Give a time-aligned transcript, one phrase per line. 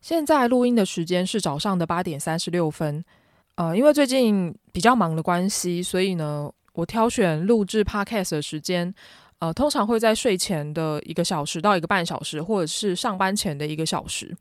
[0.00, 3.04] 现在录音的时间是早上的八点三十六分。
[3.56, 8.94] 呃，因为最近比较忙的关系，所以呢，我挑选录制 Podcast 的时间，
[9.38, 14.34] 呃，通常会在睡前的一个小时到一个半小时，或者是上班前的一个小时。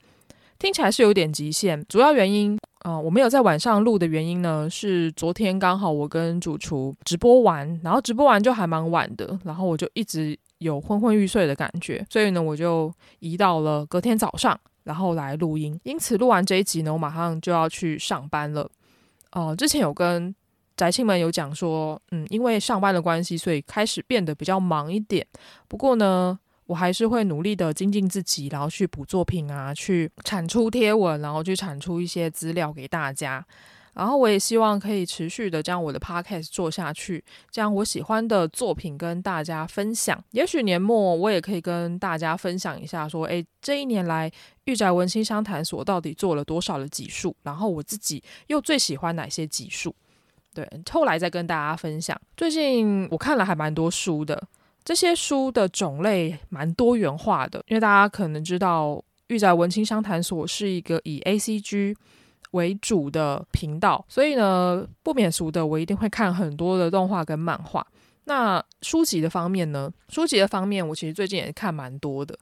[0.58, 2.58] 听起来是有点极限，主要原因。
[2.86, 14.58] 呃，我没有在晚上录的原因呢，是昨天刚好我跟主厨直播完，然后直播完就还蛮晚的，然后我就一直有昏昏欲睡的感觉，所以呢，我就移到了隔天早上，
[14.90, 15.80] 然后来录音。
[15.84, 18.68] 因此录完这一集呢，我马上就要去上班了。
[19.32, 20.36] 呃，之前有跟
[20.76, 25.24] 宅青们有讲说，嗯，因为上班的关系，所以开始变得比较忙一点。
[25.68, 26.40] 不过呢。
[26.70, 33.44] 我还是会努力的精进自己，然后去补作品啊，去产出贴文，然后去产出一些资料给大家。
[34.00, 40.24] 然后我也希望可以持续的将我的 podcast 做下去，将我喜欢的作品跟大家分享。
[40.32, 44.32] 也许年末我也可以跟大家分享一下，说，诶，这一年来
[44.64, 49.94] 御宅文青商谈所到底做了多少的集数，然后我自己又最喜欢哪些集数？
[50.54, 52.18] 对，后来再跟大家分享。
[52.38, 54.42] 最近我看了还蛮多书的。
[54.86, 61.94] 这些书的种类蛮多元化的，因为大家可能知道，御宅文青商谈所是一个以 ACG
[62.52, 67.86] 为主的频道，所以呢，不免俗的，我一定会看很多的动画跟漫画。
[68.26, 69.92] 那书籍的方面呢？
[70.10, 72.38] 书籍的方面，我其实最近也看蛮多的。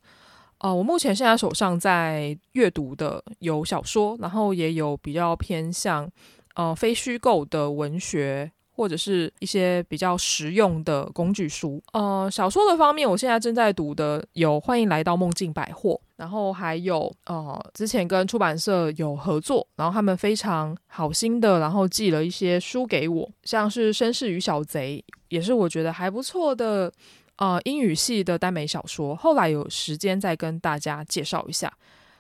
[0.59, 6.09] 呃，我目前现在手上在阅读的有小说，然后也有比较偏向
[6.55, 8.51] 呃非虚构的文学。
[8.77, 11.81] 或者是一些比较实用的工具书。
[11.93, 26.93] 呃，小说的方面，我现在正在读的有《欢迎来到梦境百货》，然后还有呃，之前跟出版社有合作，然后他们非常好心的，然后寄了一些书给我，像是《绅士与小贼》，也是我觉得还不错的
[27.37, 29.15] 呃英语系的耽美小说。
[29.15, 31.73] 后来有时间再跟大家介绍一下。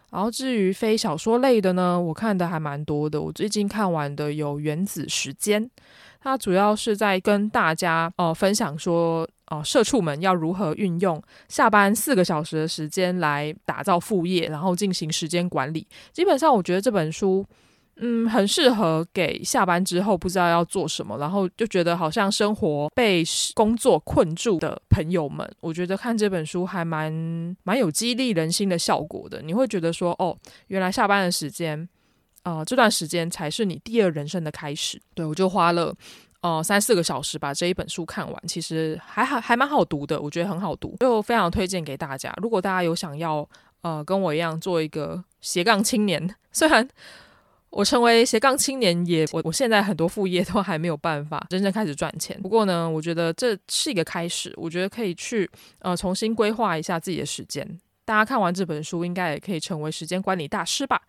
[0.09, 3.21] 然后至于非小说类的呢，我看的还蛮多的。
[3.21, 5.61] 我最近看完的有《原子时间》。
[6.27, 15.87] 它主要是在跟大家呃分享说，呃，社畜们要如何运用下班四个小时的时间来打造副业，然后进行时间管理。
[16.11, 17.45] 基本上，我觉得这本书，
[17.95, 23.23] 嗯，很适合给下班之后不知道要做什么，然后就觉得好像生活被
[23.55, 25.49] 工作困住的朋友们。
[25.61, 29.41] 我觉得看这本书还蛮蛮有激励人心的效果的。
[29.41, 31.87] 你会觉得说，哦，原来下班的时间。
[32.47, 34.97] 呃，这段时间才是你第二人生的开始。
[35.13, 35.93] 对，我就花了
[36.39, 42.33] 呃三四个小时把这一本书看完，其实还还还蛮好读的，我觉得很好读，就非常推荐给大家。
[42.41, 43.45] 如果大家有想要
[43.81, 46.87] 呃跟我一样做一个斜杠青年，虽然
[47.69, 57.77] 我成为斜杠青年也我我现在很多副业都还没有办法真正开始赚钱，不过呢，我觉得这是一个开始，我觉得可以去呃重新规划一下自己的时间。
[58.05, 61.01] 大家看完这本书，应该也可以成为时间管理大师吧。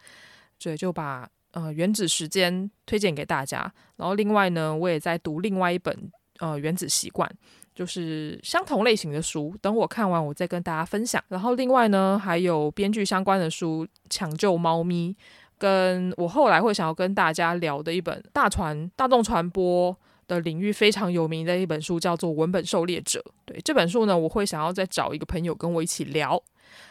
[0.59, 6.11] 所以就把呃原子时间推荐给大家，然后另外呢，我也在读另外一本
[6.41, 7.31] 呃原子习惯，
[7.75, 9.57] 就是相同类型的书。
[9.63, 11.23] 等我看完，我再跟大家分享。
[11.29, 15.13] 然后另外呢，还有编剧相关的书，《抢救猫咪》，
[15.57, 23.19] 跟我后来会想要跟大家聊的一本大传大众传播的领域非常有名的一本书，叫做《文本狩猎者》。
[23.45, 26.43] 对，这本书呢，我会想要再找一个朋友跟我一起聊。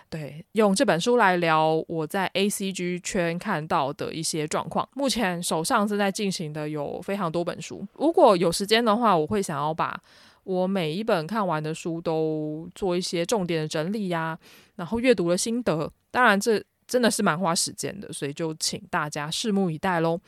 [0.09, 4.87] 对，用这本书来聊我在 ACG 圈看到的一些状况。
[4.93, 10.01] 目前手上正在进行的有非常多本书，如果有时间的话，我会想要把
[10.43, 14.37] 我每一本看完的书都做一些重点的整理呀，
[14.75, 15.91] 然后阅读的心得。
[16.09, 20.19] 当然，这真的是蛮花时间的，所以就请大家拭目以待喽。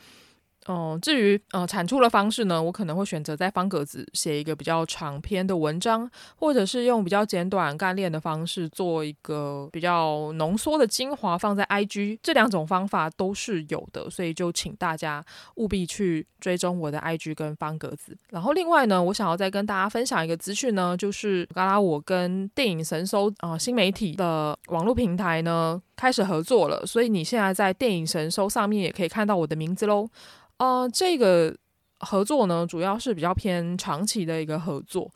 [0.66, 15.24] 哦，至于呃产出的方式呢，我可能会选择在方格子写一个比较长篇的文章，或者是用比较简短干练的方式做一个比较浓缩的精华放在 IG，这两种方法都是有的，所以就请大家
[15.54, 18.16] 务必去追踪我的 IG 跟方格子。
[18.28, 30.08] 然后另外呢，我想要再跟大家分享一个资讯呢，就是刚刚我跟电影神搜啊、新媒体的网络平台呢开始合作了，所以你现在在电影神搜上面也可以看到我的名字喽。
[30.56, 31.54] 呃，这个
[31.98, 35.10] 合作呢，主要是比较偏长期的一个合作，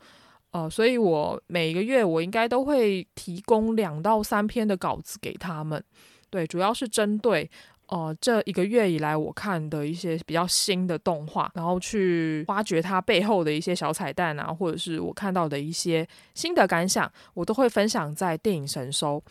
[0.51, 5.83] 呃，所以我每个月我应该都会提供两到三篇的稿子给他们，
[6.29, 7.49] 对，主要是针对
[7.87, 19.23] 呃这一个月以来我看的一些比较新的动画，然后去挖掘它背后的一些小彩蛋啊，或者是我看到的一些新的感想，我都会分享在电影神收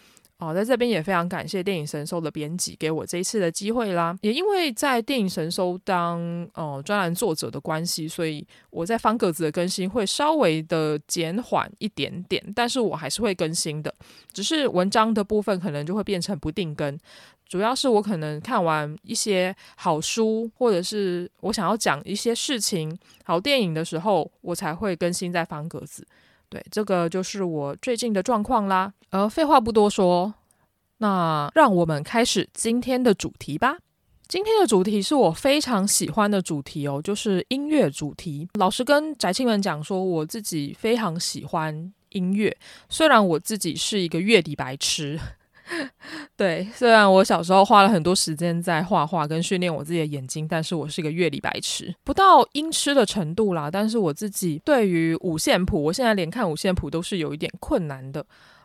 [0.45, 0.51] 搜。
[0.51, 4.17] 哦，在这边也非常感谢电影神兽的编辑给我这一次的机会啦。
[4.21, 6.21] 也因为在电影神兽当
[6.55, 13.95] 呃专栏作者的关系，所以我在方格子的更新会稍微的减缓一点点，但是我还是会更新的，
[14.33, 16.99] 只是文章的部分可能就会变成不定更。
[17.47, 26.05] 主要是我可能看完一些好书，或者是我想要讲一些事情、好电影的时候，我才会更新在方格子。
[26.55, 28.93] 对，这个就是我最近的状况啦。
[29.11, 30.33] 呃，废话不多说，
[30.99, 33.79] 那让我们开始今天的主题吧。
[34.29, 38.49] 今天的主题是我非常喜欢的主题哦，就是音乐主题。
[38.55, 42.57] 老实跟宅青们讲说，我自己非常喜欢音乐，
[42.89, 45.19] 虽然我自己是一个乐理白痴。
[46.37, 53.71] 对，虽然我小时候花了很多时间在画画跟训练我自己的眼睛，但是我是个乐理白痴，不到音痴的程度啦。
[53.71, 58.25] 但是我自己对于五线谱，我现在连看五线谱都是有一点困难的。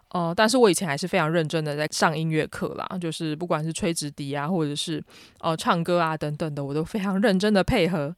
[0.09, 5.01] 呃，但是我以前还是非常认真的在上音乐课啦，就是不管是吹直笛啊，或者是
[5.39, 8.13] 呃唱歌啊等等的，我都非常认真的配合。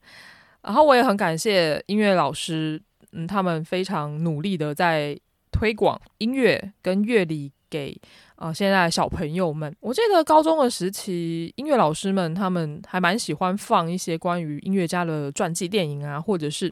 [0.62, 2.82] 然后我也很感谢音乐老师，
[3.12, 5.16] 嗯，他们非常努力的在
[5.52, 7.96] 推广音乐跟乐理给。
[8.42, 16.66] 啊、现在小朋友们，我记得高中的时期，音乐老师们他们还蛮喜欢放一些关于音乐家的传记电影啊，或者是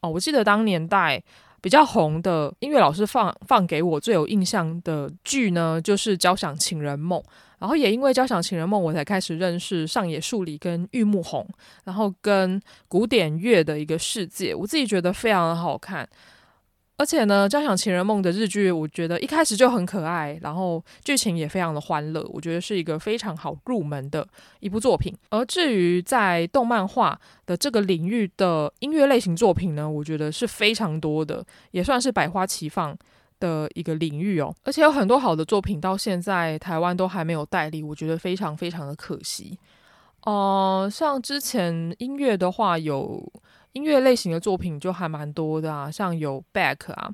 [0.00, 1.22] 哦，我记得当年代
[1.60, 7.20] 比较红的音乐老师放放给我最有印象的剧呢，就是《交响情人梦》。
[7.58, 11.46] 然后也因为《交响情人梦》，我才开始认识上野树里跟玉木宏，
[11.84, 12.58] 然后跟
[12.88, 16.08] 古典乐的一个世界，我自己觉得非常的好看。
[17.02, 24.24] 而且呢，《交响情人梦》的日剧，我觉得一开始就很可爱，然后剧情也非常的欢乐，我觉得是一个非常好入门的
[24.60, 25.12] 一部作品。
[25.28, 32.96] 而至于在动漫画的这个领域的音乐类型作品呢，我觉得是非常多的，也算是百花齐放
[33.40, 34.54] 的一个领域哦。
[34.62, 39.58] 而且有很多好的作品到现在台湾都还没有代理，我觉得非常非常的可惜。
[40.22, 43.28] 呃，像之前音乐的话有。
[43.72, 47.10] 音乐类型的作品就还蛮多的啊，像有 Back 啊，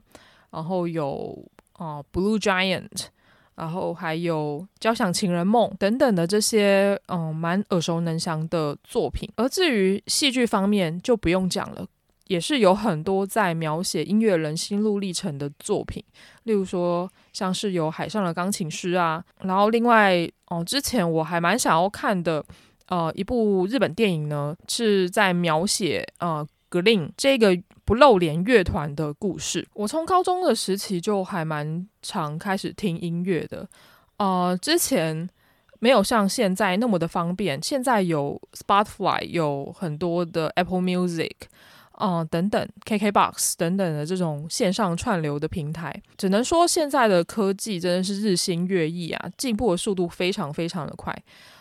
[0.50, 3.06] 然后有啊、Blue Giant，
[3.54, 9.30] 然后还有交响情人梦等等的这些嗯蛮耳熟能详的作品。
[9.36, 11.86] 而至于戏剧方面就不用讲了，
[12.26, 16.02] 也是有很多在描写音乐人心路历程的作品，
[16.42, 22.44] 例如说像是有海上的钢琴师啊，然后另外哦、之前我还蛮想要看的。
[22.88, 29.66] 呃，一部日本电影呢，是在描写呃 Green 这个不露脸乐团的故事。
[29.74, 33.68] 我从高中的时期就还蛮常开始听音乐的，
[34.16, 35.28] 呃，之前
[35.80, 41.30] 没有像现在那么的方便，现在有 Spotify，有很多的 Apple Music，
[41.92, 51.16] 啊、呃、等等，KKBox 等等的这种线上串流的平台，只能说现在的科技真的是日新月异啊，进步的速度非常非常的快。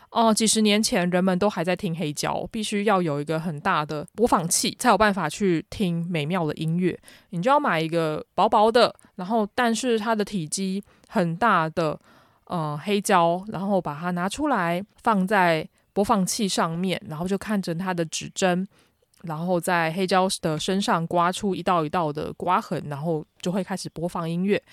[0.09, 6.97] 哦，几十年前人们都还在听黑胶，必须要有一个很大的播放器才有办法去听美妙的音乐。
[7.31, 11.99] 你就要买一个薄薄的，然后但是它的体积很大的
[12.45, 18.65] 呃黑胶，然后把它拿出来放在播放器上面，然后就看着它的指针，
[19.23, 24.63] 然后在黑胶的身上刮出一道一道的刮痕，然后就会开始播放音乐。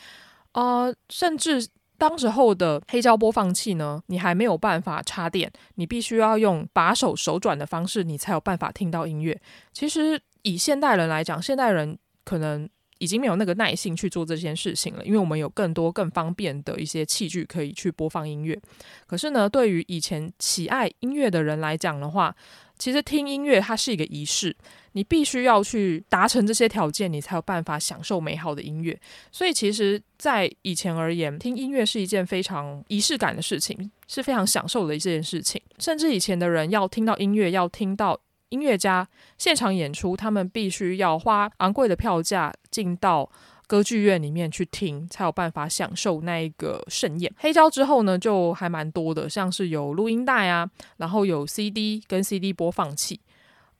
[0.52, 1.68] 呃，甚至。
[1.96, 9.40] 当时候的黑胶播放器呢，你还没有办法插电，你必须要用把手手转的方式，你才有办法听到音乐。
[9.72, 18.58] 其实以现代人来讲，现代人可能已经没有那个耐性去做这件事情了，因为我们有更多更方便的一些器具可以去播放音乐。
[19.06, 22.34] 可是呢，对于以前喜爱音乐的人来讲的话，
[22.78, 24.56] 其实听音乐它是一个仪式。
[24.96, 28.96] 你必须要去达成这些条件，你才有办法享受美好的音乐。
[29.32, 35.60] 所以，其实，在以前而言，听音乐是一件非常仪式感的事情，是非常享受的一件事情。
[35.80, 38.16] 甚至以前的人要听到音乐，要听到
[38.50, 43.28] 音乐家现场演出，他们必须要花昂贵的票价进到
[43.66, 47.32] 歌剧院里面去听，才有办法享受那一个盛宴。
[47.38, 50.68] 黑胶之后呢，就还蛮多的，像是有录音带啊，
[50.98, 53.20] 然后有 CD 跟 CD 播放器。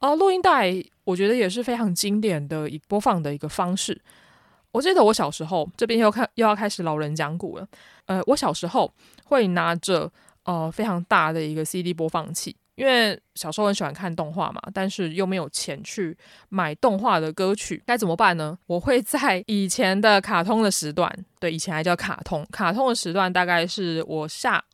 [0.01, 0.75] 哦，录音带
[1.05, 4.01] 我觉得也是非常经典的一播放的一个方式。
[4.73, 7.69] 我记得我小时候，这边又看又要开始老人讲古了。
[8.07, 8.93] 呃，我小时候
[9.25, 10.11] 会拿着
[10.43, 16.17] 呃非常大的一个 CD 播放器，因为小时候很喜欢看动画嘛，但是又没有钱去
[16.49, 18.59] 买动画的歌曲，该怎么办呢？
[18.67, 24.65] 我会在以前的卡通的时段，对，以前还叫卡通，卡通的时段大概是我下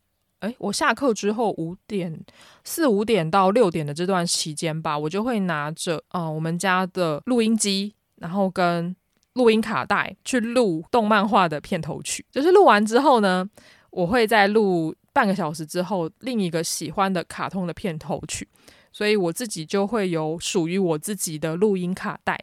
[0.40, 2.19] 诶，我下课之后五点
[2.64, 8.97] 四五点到六点的这段期间吧，我就会拿着啊、我们家的录音机，然后跟
[9.35, 12.25] 录音卡带去录动漫画的片头曲。
[12.33, 13.47] 就是录完之后呢，
[13.90, 18.48] 我会再录半个小时之后另一个喜欢的卡通的片头曲，
[18.90, 22.42] 所以我自己就会有属于我自己的录音卡带，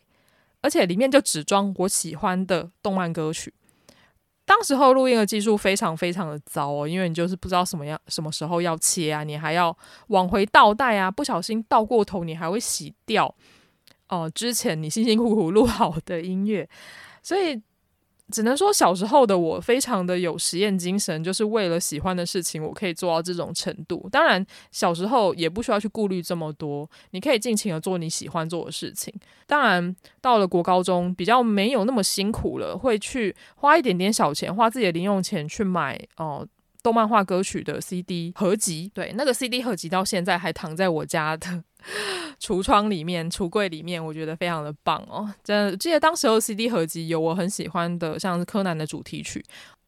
[0.62, 3.51] 而且里面就只装我喜欢的动漫歌曲。
[4.46, 9.75] 当时候录音的技术非常非常的糟哦，因为你就是不知道什么样什么时候要切啊，你还要
[10.10, 13.34] 往回倒带啊，不小心倒过头，你还会洗掉
[14.10, 16.69] 哦、之前你辛辛苦苦录好的音乐，
[17.24, 17.60] 所以。
[18.31, 24.07] 只能说小时候的我非常的有实验精神，就是为了喜欢的事情，我可以做到这种程度。
[24.12, 29.13] 当然，小时候也不需要去顾虑这么多，你可以尽情的做你喜欢做的事情。
[29.46, 36.46] 当然，到了国高中比较没有那么辛苦了，会去花一点点小钱，花自己的零用钱去买哦、
[36.84, 38.91] 动漫画歌曲的 CD 合集。
[38.93, 41.63] 对，那个 CD 合集到现在还躺在我家的。
[42.39, 45.27] 橱窗里面、橱柜里面，我觉得非常的棒哦！
[45.43, 49.43] 真的记得当时候 CD 合集有我很喜欢的，像是柯南的主题曲，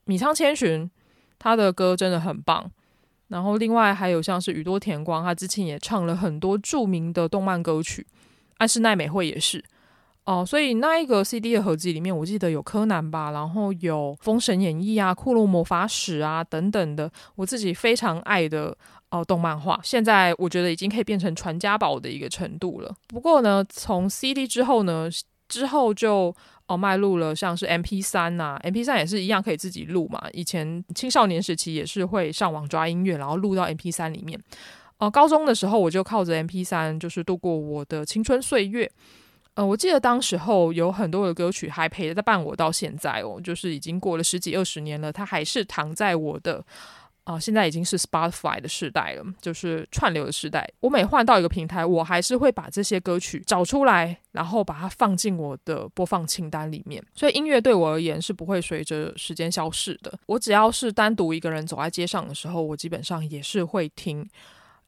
[0.06, 0.90] 米仓千寻
[1.38, 2.72] 他的歌真的很棒。
[3.28, 8.08] 然后另外还有像是宇多田光，他之前也唱了很多著名的动漫歌曲，
[8.58, 9.64] 安室奈美惠也是
[10.26, 10.46] 哦。
[10.46, 18.78] 所以那一个 CD 的合集里面，我记得有柯南吧，然后有《封神演义》啊、《库洛魔法使》啊等等的，我自己非常爱的。
[19.12, 22.94] 哦，动漫画现在我觉得已经可以变成传家宝的一个程度了。
[23.08, 25.10] 不过呢，从 CD 之后呢，
[25.48, 26.32] 之后就
[26.68, 30.24] 哦迈入了像是 MP3 呐，MP3 也是一样可以自己录嘛。
[30.32, 34.40] 以前青少年时期也是会上网抓音乐，然后录到 MP3 里面。
[35.00, 38.88] 呃，高中的时候我就靠着 MP3 就是度过我的青春岁月。
[39.60, 46.64] 呃，我记得当时候有很多的歌曲还陪着伴我到现在哦，就是已经过了十几二十年了，它还是躺在我的。
[47.26, 50.68] 啊、现在已经是 Spotify 的时代了，就是串流的时代。
[50.80, 57.04] 我每换到一个平台，我还是会把这些歌曲找出来，然后把它放进我的播放清单里面。
[57.14, 60.18] 所以音乐对我而言是不会随着时间消逝的。
[60.26, 64.28] 我只要是单独一个人走在街上的时候，我基本上也是会听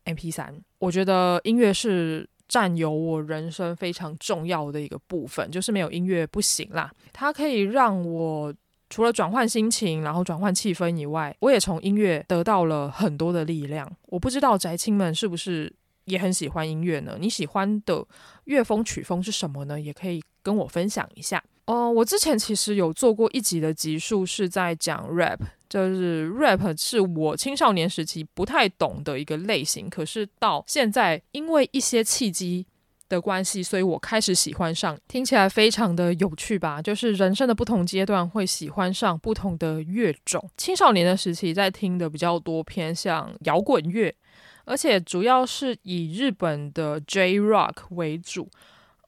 [0.05, 0.61] MP3。
[0.79, 6.91] 我觉得音乐是占有我人生非常重要的一个部分，就是没有音乐不行啦。
[7.13, 8.53] 它可以让我。
[8.93, 13.89] 除了转换心情，然后转换气氛以外，我也从音乐得到了很多的力量。
[14.07, 17.15] 我不知道宅青们是不是也很喜欢音乐呢？
[17.17, 18.05] 你喜欢的
[18.43, 19.79] 乐风曲风是什么呢？
[19.79, 21.41] 也可以跟我分享一下。
[21.65, 25.39] 哦、我之前其实有做过一集的集数，是在讲 rap，
[25.69, 32.65] 就是 rap 是我青少年时期不太懂的一个类型，可是到现在因为一些契机。
[33.11, 36.81] 的关系，所以我开始喜欢上，听起来非常的有趣吧？
[36.81, 40.49] 就是人生的不同阶段会喜欢上不同的乐种。
[40.55, 44.15] 青少年的时期在听的比较多偏向摇滚乐，
[44.63, 48.49] 而且主要是以日本的 J-Rock 为主，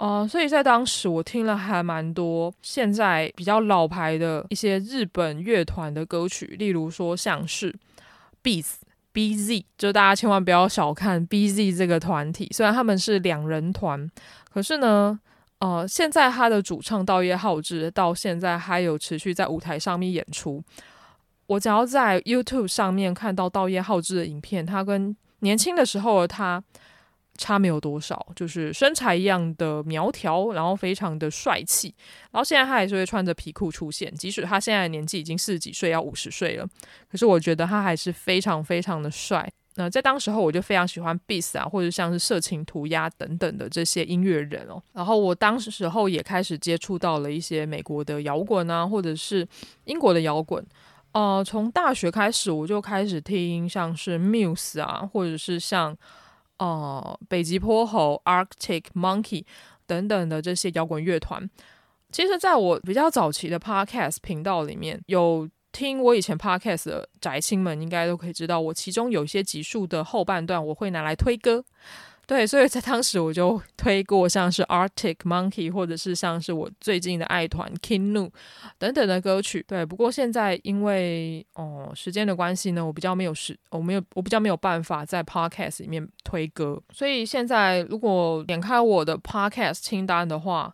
[0.03, 7.73] 呃，所以在当时我听了还蛮多现在比较老牌的一些日本乐团的歌曲，例如说像是
[8.43, 8.73] Beats。
[9.13, 14.09] BZ，就大家千万不要小看 BZ 这个团体，虽然他们是两人团，
[14.51, 15.19] 可是呢，
[15.59, 20.63] 呃，现在他的主唱稻叶浩志到现在还有持续在舞台上面演出。
[21.45, 26.63] 我只要在 YouTube 上面看到稻叶浩志的影片，他跟年轻的时候的他。
[27.37, 31.93] 差没有多少，就是身材一样的苗条，然后非常的帅气，
[32.31, 36.67] 然后现在他还是会穿着皮裤出现，即使他现在的年纪已经四十几岁，要五十岁了，
[37.11, 39.51] 可是我觉得他还是非常非常的帅。
[39.75, 44.79] 那在当时候，我就非常喜欢 Beast 啊，或者像是色情涂鸦等等的这些音乐人哦。
[44.93, 49.47] 然后我当时候也开始接触到了一些美国的摇滚啊，或者是
[49.85, 50.63] 英国的摇滚。
[51.13, 55.97] 呃，从大学开始我就开始听像是 Muse 啊，或者是像。
[56.59, 59.43] 哦、北极坡猴、Arctic Monkey
[59.85, 61.49] 等等的这些摇滚乐团，
[62.11, 71.65] 其实在我比较早期的 Podcast 频道里面，有听我以前 Podcast 的宅青们应该都可以知道，我其中有些集数的后半段我会拿来推歌。
[72.25, 78.31] 对，所以在当时我就推过像是 Arctic Monkey，或者是像是我最近的爱团 King Nu
[78.77, 79.63] 等等的歌曲。
[79.67, 86.81] 对，不过现在因为哦、时间的关系呢，我比较没有时，我没有我比较没有办法在 Podcast 里面推歌。
[86.93, 90.73] 所以现在如果点开我的 Podcast 清单的话，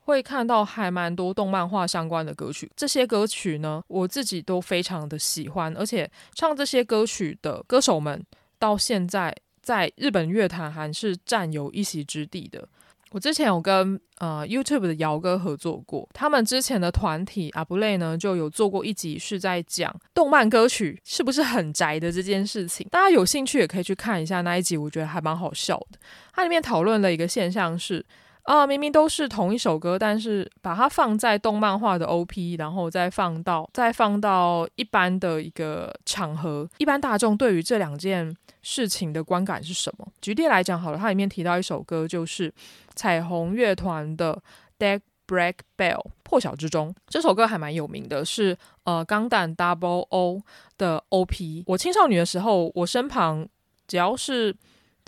[0.00, 2.70] 会看到还蛮多动漫画相关的歌曲。
[2.76, 8.22] 这些歌曲呢，我自己都非常的喜欢，而且唱这些歌曲的歌手们
[8.58, 9.34] 到现在。
[9.70, 12.68] 在日本乐坛还是占有一席之地的。
[13.12, 26.00] 我之前有跟呃 YouTube 的姚哥合作过，他们之前的团体阿布雷呢就有做过一集是在讲动漫歌曲是不是很宅的这件事情，大家有兴趣也可以去看一下那一集，我觉得还蛮好笑的。
[26.32, 28.04] 它里面讨论的一个现象是。
[28.44, 40.08] 啊，明明都是同一首歌，但是把它放在动漫画的 OP，然后再放到再放到一般的一个场合，一般大众对于这两件事情的观感是什么？
[40.20, 42.52] 举例来讲好了，它里面提到一首歌，就是
[42.94, 44.42] 彩虹乐团的
[44.78, 50.42] 《Deck Break Bell》破晓之中，这首歌还蛮有名的，是呃钢弹 Double O
[50.76, 51.62] 的 OP。
[51.66, 53.46] 我青少女的时候，我身旁
[53.86, 54.56] 只要是。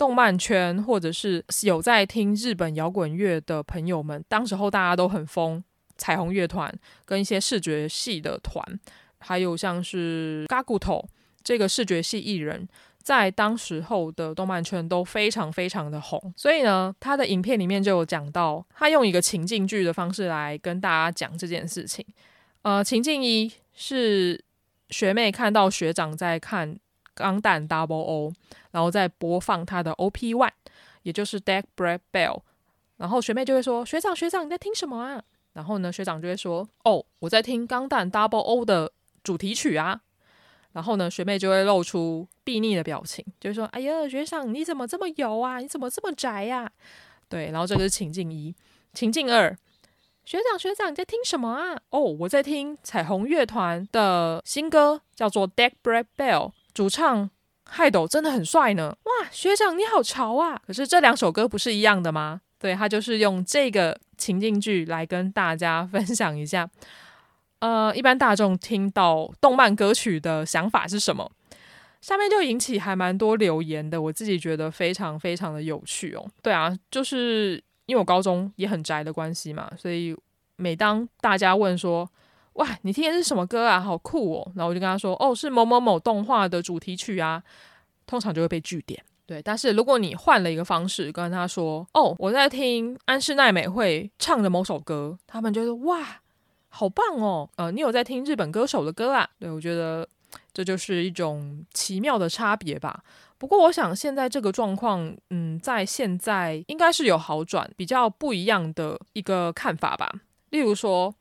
[0.03, 5.63] 动漫圈或者是有在听日本摇滚乐的朋友们，当时候大家都很疯
[5.95, 6.69] 彩虹乐团
[7.05, 8.61] 跟一些视觉系的团，
[9.19, 11.05] 还有像是 Gakuto
[11.41, 12.67] 这个视觉系艺人，
[13.01, 16.33] 在当时候的动漫圈都非常非常的红。
[16.35, 22.05] 所以呢，他的影片里面就有讲到，他用一个情境剧的方式来跟大家讲这件事情。
[22.63, 24.43] 呃，情境一是
[24.89, 26.77] 学妹看到学长在看。
[27.13, 28.33] 钢弹 Double O，
[28.71, 30.51] 然后再播放他的 OP One，
[31.03, 32.41] 也就是 Deck Break Bell，
[32.97, 35.21] 然后学妹就会说：“学长学长，你在听什么啊？”
[35.53, 38.91] 然后呢，学长就会说：“哦，我在听钢弹 Double O 的
[39.23, 40.01] 主题曲啊。”
[40.73, 45.59] 然后呢，学妹就会露出睥睨的表情，就会说：“哎呀，学长你怎么这么油啊？
[45.59, 46.71] 你怎么这么宅呀？”
[47.29, 48.55] 对，然后这个是情境一，
[48.93, 49.55] 情境二，
[50.25, 51.79] 学长学长你在听什么啊？
[51.91, 56.51] 哦，我在听彩虹乐团的新歌，叫做 Deck Break Bell。
[56.73, 57.29] 主唱
[57.65, 58.95] 海斗真的很帅呢！
[59.03, 60.61] 哇，学长你好潮啊！
[60.65, 62.41] 可是这两首歌不是一样的吗？
[62.59, 66.69] 对，他就是用这个情境剧来跟大家分享一下。
[67.59, 71.31] 呃，一般大众听到动漫歌曲的想法是什么？
[72.01, 76.25] 下面就引起还蛮多留言的，我自己觉得非常非常的有趣哦。
[76.41, 80.13] 对啊，就是因为我高中也很宅的关系嘛，所以
[80.57, 82.09] 每当大家问说，
[82.53, 83.79] 哇，你听的是什么歌啊？
[83.79, 84.51] 好酷哦！
[84.55, 87.43] 然后我就跟他说，哦，是某某某动画的主题曲啊。
[88.05, 89.01] 通常就会被拒点。
[89.25, 96.19] 对，但是如果你换了一个方式跟他说，哦，我在听安室奈美惠唱的某首歌，他们就说，哇，
[96.67, 97.49] 好棒哦！
[97.55, 99.27] 呃，你有在听日本歌手的歌啊？
[99.39, 100.05] 对，我觉得
[100.53, 103.01] 这就是一种奇妙的差别吧。
[103.37, 110.13] 不过我想现在这个状况，嗯，在现在应该是有好转，比较不一样的一个看法吧。
[110.49, 111.15] 例如说。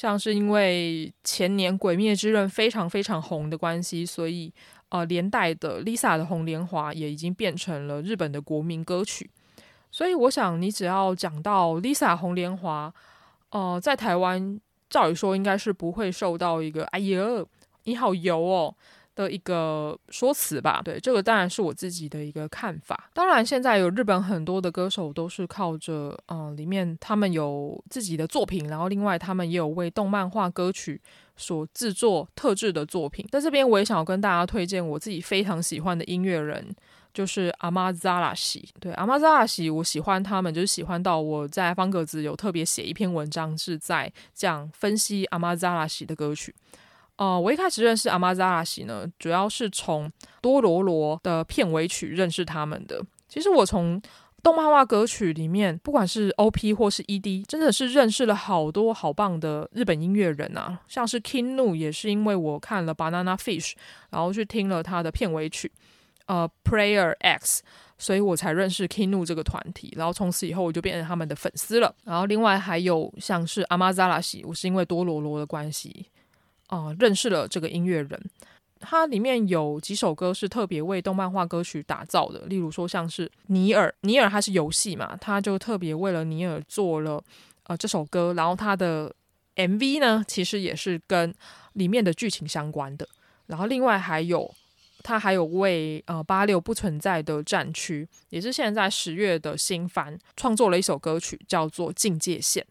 [0.00, 4.50] 像是因为前年《鬼灭之刃》非常非常红的关系，所以
[4.88, 9.30] 呃连带的 Lisa 的《红莲华》也已经变成了日本的国民歌曲。
[9.90, 12.90] 所以我想，你只要讲到 Lisa《红莲华》，
[13.58, 14.58] 呃，在台湾
[14.88, 17.20] 照理说应该是不会受到一个“哎呀，
[17.84, 18.74] 你好油哦”
[19.20, 23.10] 的一个说辞吧，对，这个当然是我自己的一个看法。
[23.12, 31.00] 当然，现在有日本很多的歌手都是靠着，嗯、里面他们有自己的作品，然后另外他们也有为动漫画歌曲
[31.36, 33.26] 所制作特制的作品。
[33.30, 36.74] 在这边，我也想要跟大家推荐我自己非常喜欢的音乐人，
[37.12, 38.68] 就是阿玛扎拉西。
[38.80, 46.54] 对，阿玛扎拉西，我喜欢他们，就是喜欢到我在方格子有特别写一篇文章，是在讲分析阿玛扎拉西的歌曲。
[47.20, 52.98] 哦、我一开始认识阿玛扎拉西呢，主要是从多罗罗的片尾曲认识他们的。
[53.28, 54.00] 其实我从
[54.42, 60.80] 动漫画歌曲里面，不管是 OP 或是 ED，真的是认识了好多好棒的日本音乐人啊。
[60.88, 63.74] 像是 King Nu 也是因为我看了 Banana Fish，
[64.08, 65.70] 然后去听了他的片尾曲，
[66.24, 67.62] 呃 Prayer X，
[67.98, 69.92] 所以我才认识 King Gnu 这个团体。
[69.94, 71.94] 然后从此以后我就变成他们的粉丝了。
[72.04, 76.06] 然后另外还有像是阿玛扎拉西，我是因为多罗罗的关系。
[76.70, 78.30] 啊、呃，认识了这个音乐人，
[78.78, 87.22] 它里面有几首歌是特别为动漫画歌曲打造的，例如说像是《尼尔》，尼尔它是游戏嘛，他就特别为了尼尔做了
[87.64, 89.12] 呃这首歌，然后他的
[89.56, 91.34] MV 呢，其实也是跟
[91.72, 93.06] 里面的剧情相关的。
[93.46, 94.54] 然后另外还有
[95.02, 102.64] 他还有为呃八六不存在的战区，也是现在十月的新番，创作了一首歌曲，叫做《境界线》。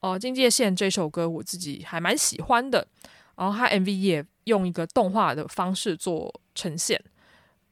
[0.00, 2.88] 呃，《境界线》这首歌我自己还蛮喜欢的。
[3.36, 7.02] 然后他 MV 也用一个动画的方式做呈现，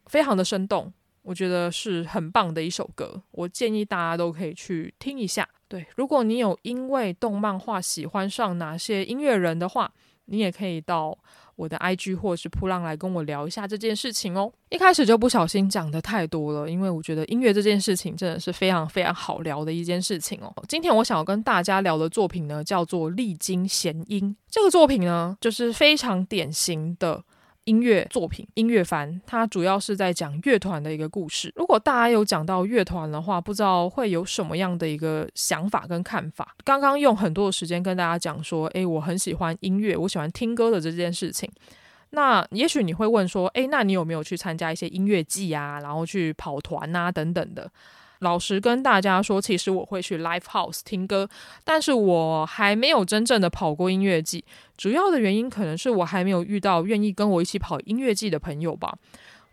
[0.06, 0.92] 非常的生动，
[1.22, 3.22] 我觉得是很棒的一首歌。
[3.30, 5.48] 我建议大家都可以去听一下。
[5.68, 9.92] 对，如果你有因为动漫画喜欢上哪些音乐人的话，
[10.24, 11.16] 你也可以到
[11.60, 14.50] 我的 IG 或是扑浪来跟我聊一下这件事情哦。
[14.70, 20.50] 一开始就不小心讲的太多了，因为我觉得音乐这件事情真的是非常非常好聊的一件事情哦。
[20.66, 24.24] 今天我想要跟大家聊的作品呢，叫做《历经弦音》。
[24.50, 27.22] 这个作品呢，就是非常典型的
[27.70, 31.52] 音乐作品、音乐番，它主要是在讲乐团的一个故事。
[31.54, 36.56] 如果大家有讲到乐团的话，不知道会有什么样的一个想法跟看法。
[36.64, 41.48] 刚刚用很多的时间跟大家讲说，诶，我很喜欢音乐，我喜欢听歌的这件事情。
[42.10, 47.70] 那也许你会问说，诶，那你有没有去参加一些音乐季啊，然后去跑团啊等等的？
[48.20, 51.28] 老实跟大家说，其实我会去 live house 听歌，
[51.64, 54.44] 但是我还没有真正的跑过音乐季。
[54.76, 58.96] 主要的原因可能是我还没有遇到愿意跟我一起跑音乐季的朋友吧。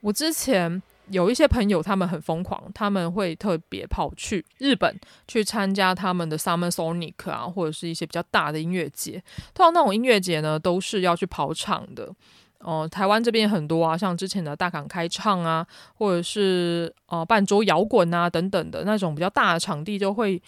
[0.02, 9.24] 我之前有一些朋友，他们很疯狂，他们会特别跑去日本去参加他们的 Summer Sonic 啊，或者是一些比较大的音乐节。
[9.54, 12.14] 通常那种音乐节呢，都是要去跑场的。
[12.60, 20.42] 哦、台湾这边很多啊，像之前的大港开唱啊，或者是呃半桌摇滚啊等等的那种比较大的场地，就会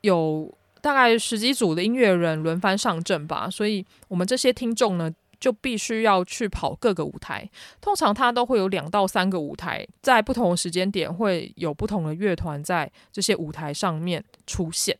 [0.00, 3.48] 有大概十几组的音乐人轮番上阵吧。
[3.48, 7.48] 所以我们这些听众呢，就必须要去跑各个舞台。
[7.80, 14.98] 通常它都会有两到三个舞台，在不同的时间点会有不同的乐团在这些舞台上面出现。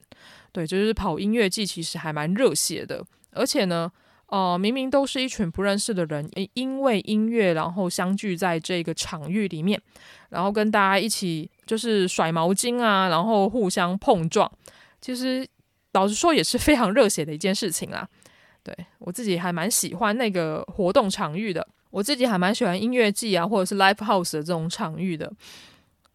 [0.53, 3.91] 对，就是跑音乐季其实还蛮热血的，而且呢。
[4.37, 9.81] 哦、明明都是一群不认识的人，因为音乐，然后相聚在这个场域里面，
[10.31, 14.51] 然后跟大家一起就是甩毛巾啊，然后互相碰撞。
[15.01, 15.47] 其实
[15.93, 18.09] 老实说，也是非常热血的一件事情啦。
[18.65, 25.33] 对，我自己还蛮喜欢那个活动场域的，我自己还蛮喜欢音乐季啊，或者是 live house 的这种场域的。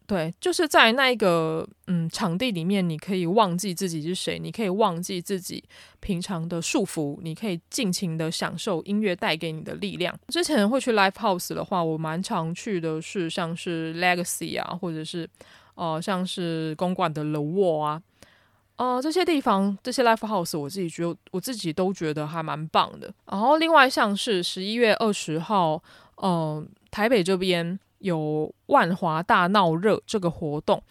[0.10, 5.64] 对，就是在那一个嗯场地里面，你可以忘记自己是谁，你可以忘记自己
[6.00, 10.12] 平常的束缚，你可以尽情的享受音乐带给你的力量。
[10.30, 15.30] 之前会去 live house 的话，我蛮常去的是像是 Legacy 啊，或者是
[15.76, 18.02] 呃像是公馆的 The Wall 啊，
[18.78, 23.14] 呃这些地方这些 live house 我自己觉得我自己都觉得还蛮棒的。
[23.32, 25.76] 然后另外像是十一月二十号，
[26.16, 27.80] 嗯、呃，台北这边。
[28.00, 30.82] 有万华大闹热这个活动，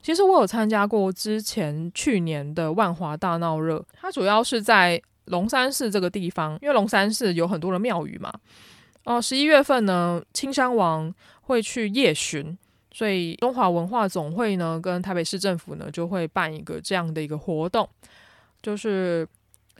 [0.00, 8.32] 其实我有参加过之前去年的万华大闹热，它主要是在龙山寺这个地方，因为龙山寺有很多的庙宇嘛。
[9.04, 12.56] 哦、十一月份呢，青山王会去夜巡，
[12.90, 17.88] 所以中华文化总会呢跟台北市政府呢就会办一个这样的一个活动，
[18.62, 19.26] 就是。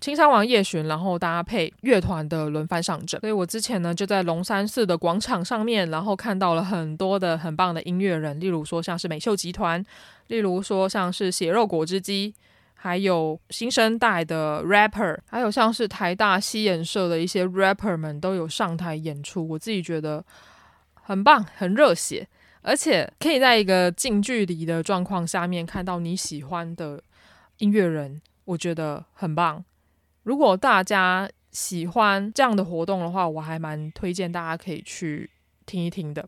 [0.01, 9.85] 青山王夜巡，然后搭配乐团的轮番上阵，所以我之前呢就在龙山寺的广场上面，然后看到了很多的很棒的音乐人，例如说像是美秀集团，
[10.29, 12.33] 例如说像是血肉果汁机，
[12.75, 20.25] 还有新生代的 rapper，还有像是台大西演社的一些 rapper 们都有上台演出，我自己觉得
[20.95, 22.29] 很棒，很热血，
[22.63, 27.03] 而且可以在一个近距离的状况下面看到你喜欢的
[27.59, 29.65] 音乐人，我觉得很棒。
[30.29, 35.31] 如果大家喜欢这样的活动的话，我还蛮推荐大家可以去
[35.65, 36.23] 听一听的。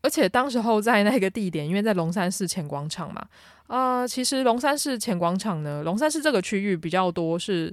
[0.00, 3.22] 而且当时候在那个地点，因为在龙山寺前广场嘛，
[3.66, 7.70] 呃，其实龙山寺前广场呢，龙山寺这个区域比较多是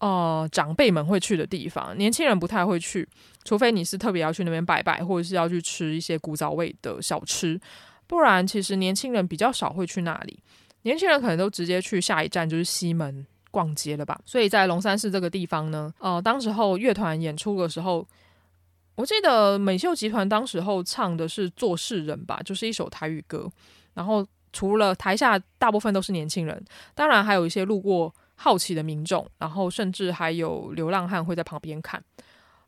[0.00, 3.08] 呃长辈们会去的地方，年轻人不太会去，
[3.44, 7.58] 除非你是特别要去那边拜拜，或者是要去吃一些古早味的小吃，
[8.06, 10.38] 不然其实年轻人比较少会去那里。
[10.82, 13.24] 年轻人可能都直接去下一站就是西门。
[13.50, 14.20] 逛街了吧？
[14.24, 18.06] 所以在龙山寺这个地方呢，呃，当时候乐团演出的时候，
[18.94, 23.50] 我记得美秀集团当时候唱的是《做事人》吧，就是一首台语歌。
[23.94, 32.02] 然后除了台下大部分都是年轻人，当然还有一些路过好奇的民众，然后甚至还有流浪汉会在旁边看。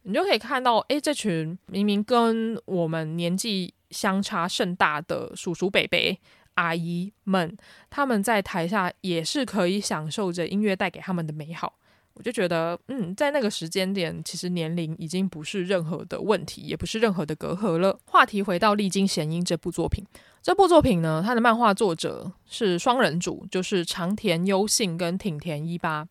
[0.03, 5.99] 你就可以看到，诶，这群明明跟我们年纪相差甚大的叔叔伯伯。
[6.55, 7.57] 阿姨们，
[7.91, 11.75] 他们在台下也是可以享受着音乐带给他们的美好。
[12.15, 17.99] 我就觉得，嗯，在那个时间点，其实年龄已经不是任何的问题，也不是任何的隔阂了。
[18.05, 20.05] 话题回到《历经弦音》这部作品，
[20.43, 26.07] 这部作品呢，它的漫画作者是双人组，就是长田优信跟挺田一八。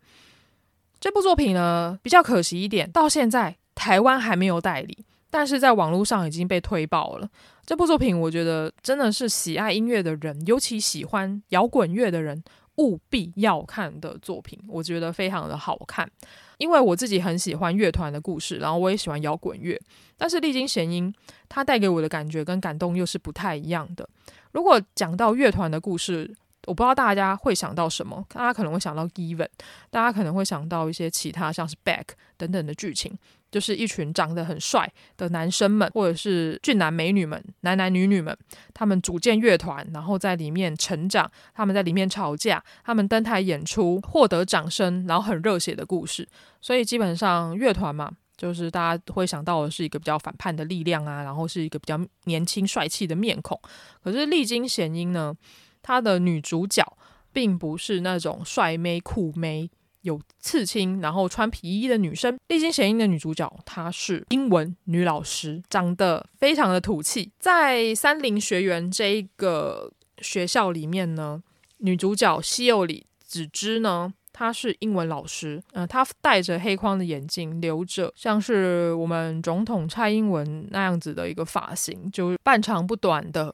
[1.00, 5.06] 这部作品呢，比较可惜一点，到现在台湾还没有代理。
[5.32, 7.28] 但是在网络上已经被推爆了。
[7.66, 12.44] 这部作品，我觉得真的是喜爱音乐的人，尤其喜欢摇滚乐的人，
[12.78, 14.60] 务必要看的作品。
[14.68, 16.10] 我觉得非常的好看，
[16.58, 19.80] 因为我自己很喜欢乐团的故事，然后我也喜欢摇滚乐。
[20.18, 21.14] 但是历经弦音，
[21.48, 24.08] 它带给我的感觉跟感动又是不太一样的。
[24.52, 26.30] 如果讲到乐团的故事，
[26.68, 29.50] 我不知道大家会想到什么，大家可能会想到 Given，
[29.90, 32.06] 大家可能会想到一些其他像是 Back
[32.38, 33.18] 等等的剧情。
[33.52, 38.34] 就是一群长得很帅的男生们，或者是俊男美女们、男男女女们，
[38.74, 46.26] 他们组建乐团，然后在里面成长，他们在里面吵架，他们登台演出，获得掌声，然后很热血的故事。
[46.62, 53.60] 所以基本上乐团嘛，就是大家会想到的是一个比较反叛的力量啊，然后是一个比较年轻帅气的面孔。
[54.02, 55.36] 可是丽晶贤英呢，
[55.82, 56.86] 她的女主角
[57.34, 59.70] 并不是那种帅妹酷妹。
[60.02, 67.32] 有刺青，然后穿皮衣的女生，丽晶贤英的女主角，她是英文女老师，长得非常的土气。
[67.38, 71.44] 在三菱学园这一个学校里面呢，
[71.78, 83.54] 女主角西柚里子枝呢，她是英文老师，嗯、她戴着黑框的眼镜，留着像是我们总统蔡英文那样子的一个发型，就是半长不短的，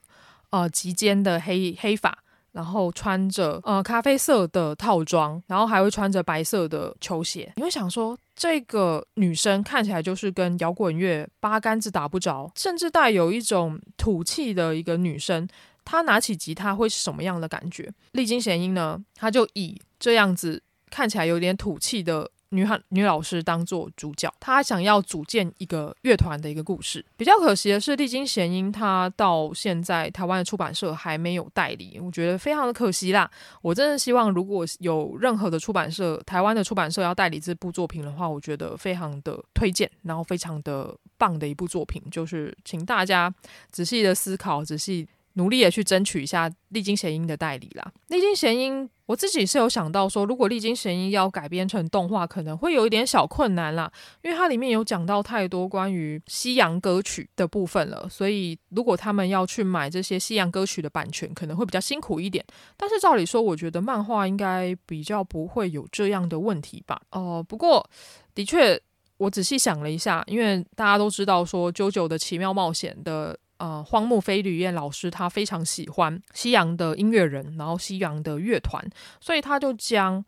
[0.49, 2.17] 呃，及肩的黑黑发。
[2.53, 7.53] 然后穿着呃咖啡色的套装，然后还会穿着白色的球鞋。
[7.55, 15.47] 你会想说，这个女生看起来就是跟摇滚乐八竿子打不着，甚至带有一种土气的一个女生。
[15.85, 17.93] 她拿起吉他会是什么样的感觉？
[18.13, 18.99] 丽晶贤英呢？
[19.13, 22.31] 她就以这样子看起来有点土气的。
[22.49, 27.03] 女汉女老师当做主角，她想要组建一个乐团的一个故事。
[27.15, 33.29] 比较可惜的是，历经贤英她到现在台湾的出版社还没有代理，我觉得非常的可惜啦。
[33.61, 43.33] 我真的希望如果有任何的出版社，台湾的出版社要代理这部作品的话，我觉得非常的推荐，然后非常的棒的一部作品，就是请大家
[43.71, 45.07] 仔细的思考，仔细。
[45.37, 47.91] 努力的去争取一下丽晶贤英的代理啦。
[48.07, 53.91] 丽晶贤英，我自己是有想到说，如果丽晶贤英要改编成动画，可能会有一点小困难啦，
[54.23, 62.43] 因为它里面有讲到太多关于西洋歌曲的部分了，所以如果他们要去买这些西洋歌曲的版权，可能会比较辛苦一点。
[62.75, 66.99] 但是照理说，我觉得漫画应该比较不会有这样的问题吧？
[67.11, 67.87] 哦、不过
[68.33, 68.81] 的确，
[69.17, 73.37] 我仔细想了一下，因为大家都知道说《JoJo 的奇妙冒险》的。
[73.57, 78.87] 呃，荒木飞吕彦老师他非常喜欢西洋的音乐人，然后西洋的乐团，
[79.19, 80.23] 所以他就将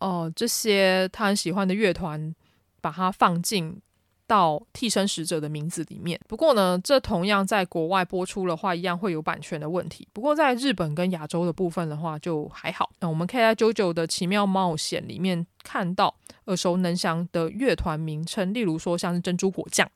[0.00, 2.34] 呃这些他很喜欢的乐团，
[2.80, 3.80] 把它放进
[4.30, 6.20] 到替身使者的名字里面。
[6.28, 10.06] 不过呢，这同样在国外播出的话，一样会有版权的问题。
[10.12, 12.88] 不过在日本跟亚洲的部分的话，就还好。
[13.00, 16.14] 那我们可以在《JoJo 的奇妙冒险》里面看到
[16.44, 19.90] 耳熟能详的乐团名称，例如说像是珍珠果酱，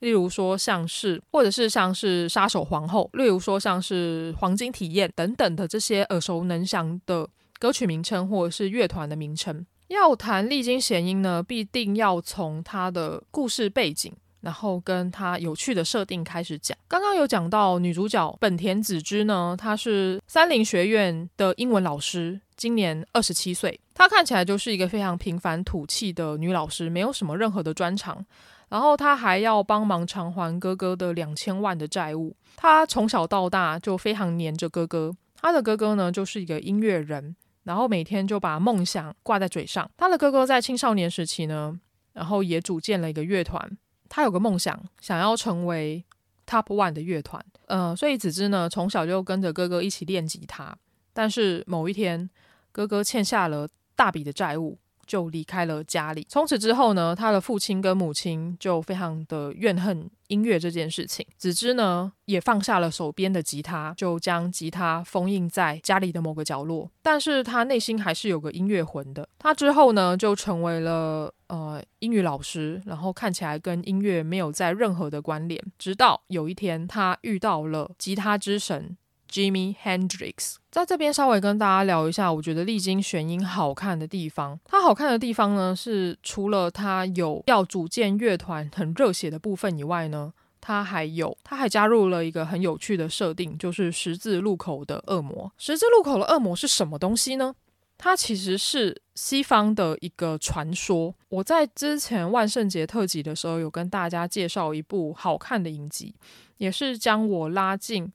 [0.00, 7.26] 例如说像是或者是像是杀手皇后，例如说像是黄金体验等等的这些耳熟能详的
[7.58, 9.64] 歌曲名称或者是乐团的名称。
[9.88, 16.76] 要谈丽晶贤英呢，必定要从她的故事背景，然后跟她有趣的设定开始讲。
[16.86, 23.80] 刚刚有讲到女主角本田子之呢，她是三菱学院的英文老师，今年二十七岁。
[23.94, 28.24] 她看起来就是一个非常平凡土气的女老师，没有什么任何的专长。
[28.68, 32.36] 然后她还要帮忙偿还哥哥的两千万的债务。
[32.56, 35.10] 她从小到大就非常黏着哥哥。
[35.40, 37.34] 她的哥哥呢，就是一个音乐人。
[37.68, 39.90] 然后每天就把梦想挂在嘴上。
[39.94, 41.78] 他的哥哥在青少年时期呢，
[42.14, 43.76] 然后也组建了一个乐团。
[44.08, 46.02] 他有个梦想，想要成为
[46.46, 47.44] Top One 的乐团。
[47.66, 50.74] 呃，所以子子呢，从小就跟着哥哥一起练吉他。
[51.12, 52.30] 但是某一天，
[52.72, 54.78] 哥哥欠下了大笔的债务。
[55.08, 56.24] 就离开了家里。
[56.28, 61.26] 从此之后呢，他的父亲跟母亲就非常的怨恨音乐这件事情。
[61.36, 66.88] 子之呢，也放下了手边的吉他，就将吉他封印在家里的某个角落。
[67.02, 69.26] 但是他内心还是有个音乐魂的。
[69.38, 75.58] 他之后呢，就成为了呃英语老师，然后看起来跟音乐没有在任何的关联。
[75.78, 78.96] 直到有一天，他遇到了吉他之神。
[79.30, 84.58] Jimi Hendrix 在这边稍微跟大家聊一下，我觉得丽晶贤英好看的地方。
[84.64, 95.52] 它好看的地方呢，是除了它有要组建乐团很热血的部分以外呢，它还有它还加入了一个很有趣的设定，就是十字路口的恶魔。
[95.58, 97.54] 十字路口的恶魔是什么东西呢？
[97.96, 101.12] 它其实是西方的一个传说。
[101.30, 106.14] 我在之前万圣节特辑的时候，有跟大家介绍一部好看的影集，
[106.58, 108.12] 也是将我拉进。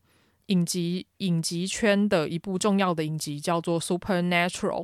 [0.47, 4.83] 影集影集圈的一部重要的影集叫做《Supernatural》，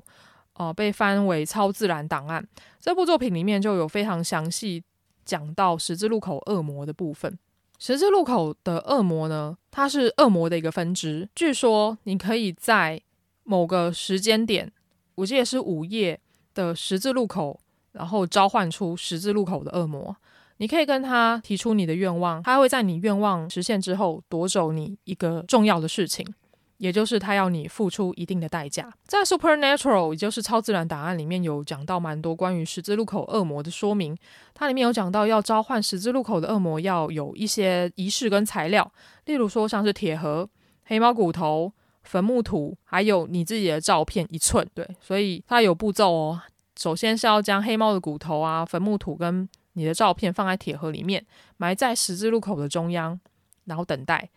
[0.53, 2.43] 呃，被翻为《超自然档案》。
[2.79, 4.83] 这部作品里面就有非常详细
[5.25, 7.37] 讲到十字路口恶魔的部分。
[7.77, 11.29] 十字路口的恶魔呢，它是恶魔的一个分支。
[11.35, 13.01] 据说你可以在
[13.43, 14.71] 某个时间点，
[15.15, 16.19] 我记得是午夜
[16.53, 17.59] 的十字路口，
[17.93, 20.15] 然后召唤出十字路口的恶魔。
[20.59, 26.27] 你可以跟他提出你的愿望，他会在你愿望实现之后夺走你一个重要的事情，
[26.77, 28.91] 也就是他要你付出一定的代价。
[29.05, 34.17] 在《Supernatural》也就是超自然档案里面有讲到蛮多关于十字路口恶魔的说明，
[34.53, 38.91] 它里面有讲到要召唤十字路口的恶魔要有一些仪式跟材料，
[39.25, 40.49] 例如说像是铁盒、
[40.83, 41.71] 黑猫骨头、
[42.03, 44.67] 坟墓土，还有你自己的照片一寸。
[44.73, 46.41] 对，所以它有步骤哦。
[46.77, 49.47] 首先是要将黑猫的骨头啊、坟墓土跟
[49.79, 53.17] 你的照片放在铁盒里面，埋在十字路口的中央，
[53.63, 54.29] 然后等待。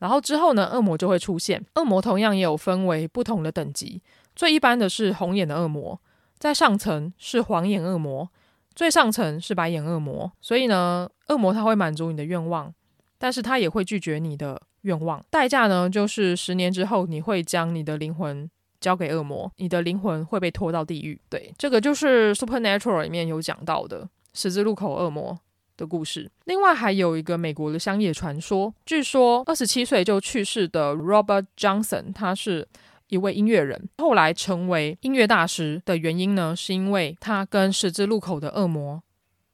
[0.00, 1.64] 然后之后呢，恶魔就会出现。
[1.76, 4.02] 恶魔同样也有分为不同的等级，
[4.34, 6.00] 最一般的是红眼的恶魔，
[6.36, 8.28] 在上层是黄眼恶魔，
[8.74, 10.32] 最上层是白眼恶魔。
[10.40, 12.74] 所以呢，恶魔他会满足你的愿望，
[13.18, 15.24] 但是他也会拒绝你的愿望。
[15.30, 18.48] 代价呢，就是十年之后你会将你的灵魂
[18.80, 21.20] 交给恶魔，你的灵魂会被拖到地狱。
[21.28, 24.08] 对，这个就是《Supernatural》里面有讲到的
[24.38, 25.36] 十字路口恶魔
[25.76, 26.30] 的故事。
[26.44, 32.68] 另外还有一个美国的乡野传说，据说二十七岁就去世的 Robert Johnson，他是
[33.08, 39.02] 一位音乐人，后来成为音乐大师的原因呢，是因为他跟十字路口的恶魔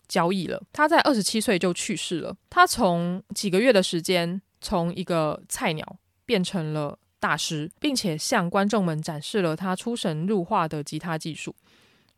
[0.07, 0.62] 交易了。
[0.70, 2.37] 他在二十七岁就去世了。
[2.51, 11.57] 他从几个月的时间，从一个菜鸟变成了大师，并且向观众们展示了他出神入化的吉他技术。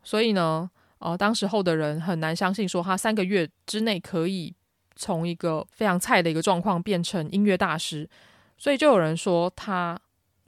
[0.03, 4.55] 所以呢，呃，当时候的人很难相信，说他三个月之内可以
[4.95, 8.09] 从一个非常菜的一个状况变成音乐大师，
[8.57, 9.99] 所以就有人说他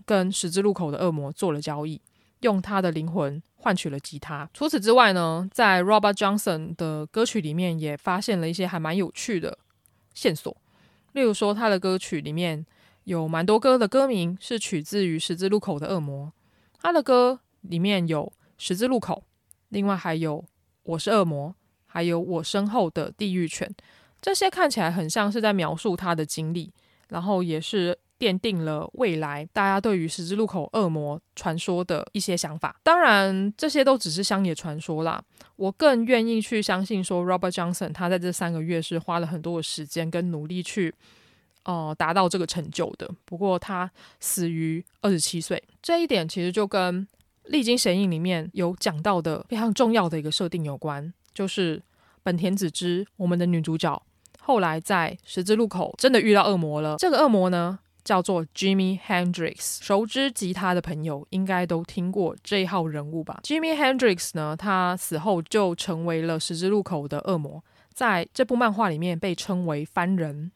[0.05, 2.01] 跟十字路口的恶魔做了交易，
[2.39, 4.49] 用他的灵魂换取了吉他。
[4.51, 9.59] 除此之外呢，在 Robert Johnson 的歌曲里面也发现了一些还蛮有趣的
[10.15, 10.57] 线索，
[11.13, 12.65] 例如说他的歌曲里面
[13.03, 16.33] 有蛮多歌的歌名是取自于十字路口的恶魔，
[16.81, 19.23] 他的歌里面有十字路口。
[19.69, 20.43] 另外还有
[20.83, 21.53] 我是恶魔，
[21.85, 23.69] 还有我身后的地狱犬，
[24.21, 26.71] 这些看起来很像是在描述他的经历，
[27.07, 32.75] 然后也是奠定了未来大家对于十字路口恶魔传说的一些想法。
[32.83, 35.23] 当然，这些都只是乡野传说啦。
[35.55, 40.93] 我更愿意去相信说，Robert Johnson 他在这三个月是花了很多的时间跟努力去，
[41.63, 43.09] 呃，达到这个成就的。
[43.25, 47.01] 不过他死于二十七岁，这一点其实就跟
[47.49, 51.81] 《历经神印》里面有讲到的非常重要的一个设定有关，就是
[52.21, 53.99] 本田子之，我们的女主角，
[54.39, 56.95] 后来在十字路口真的遇到恶魔了。
[56.99, 59.79] 这个恶魔呢，叫做 Jimi Hendrix。
[59.81, 67.63] 熟知吉他的朋友应该都听过这一号人物吧？Jimi Hendrix 呢，他死后就成为了十字路口的恶魔，
[67.95, 70.51] 在这部漫画里面被称为番人。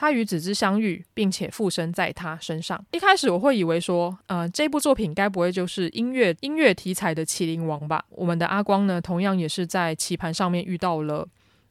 [0.00, 2.80] 他与子之相遇，并且附身在他身上。
[2.92, 8.04] 一开始我会以为说，呃，这部作品该不会就是音乐音乐题材的《麒麟王》吧？
[8.10, 11.26] 我们的阿光呢，同样也是在棋盘上面遇到了，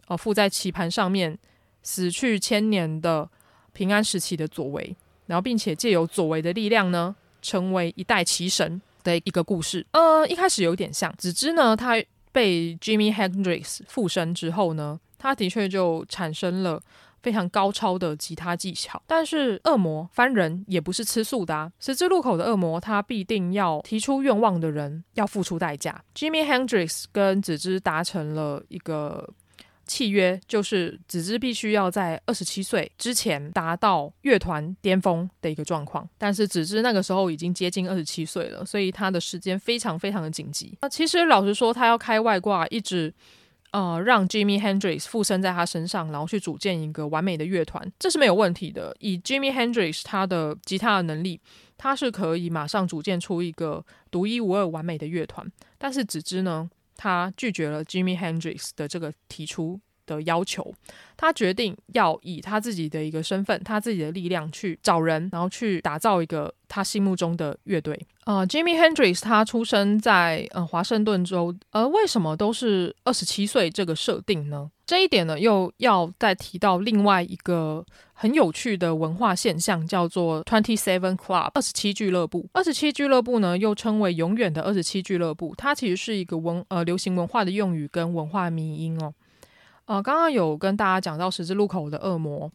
[0.07, 1.39] 呃，附在棋盘上面
[1.83, 3.29] 死去千年的
[3.71, 4.93] 平安时期的左为，
[5.27, 9.87] 然后并且借由左为的力量呢，成为一代棋神的一个故事。
[9.91, 11.95] 呃，一开始有点像子之呢，他
[12.33, 16.83] 被 Jimmy Hendrix 附身之后呢，他的确就产生了。
[17.21, 21.71] 非常高超的吉他技巧，但是恶魔番人也不是吃素的啊。
[21.80, 26.03] 十字路口的恶魔，他必定要提出愿望的人要付出代价。
[26.15, 29.30] Jimi Hendrix 跟子之达成了一个
[29.86, 36.08] 契约，就是子之必须要在二十七岁之前达到乐团巅峰的一个状况。
[36.17, 40.77] 但是子之那个时候已经接近二十七岁了，所以他的时间非常非常的紧急。
[40.82, 43.13] 那其实老实说，他要开外挂，一直。
[43.71, 48.95] 呃，让 Jimi Hendrix 附身在他身上，然后去组建一个完美的乐团，这是没有问题的。
[48.99, 51.39] 以 Jimi Hendrix 他的吉他的能力，
[51.77, 55.45] 他是可以马上组建出一个独一无二完美的乐团。
[55.77, 60.74] 但是只知呢，他拒绝了 Jimi Hendrix 的这个提出的要求，
[61.15, 68.00] 他决定要以他自己的一个身份，他自己的力量去找人，然后去打造一个他心目中的乐队。
[68.26, 74.70] 呃，Jimmy Hendrix 他出生在呃华盛顿州，而、为什么都是二十七岁这个设定呢？
[74.86, 82.50] 这一点呢，又要再提到另外一个很有趣的文化现象，叫做 Twenty Seven Club 二十七俱乐部。
[82.52, 89.13] 二十七俱乐部呢，又称为永远的二十七俱乐部，它其实是一个文呃流行文化的用语跟文化迷因哦。
[89.88, 92.52] 呃，刚刚有跟大家讲到十字路口的恶魔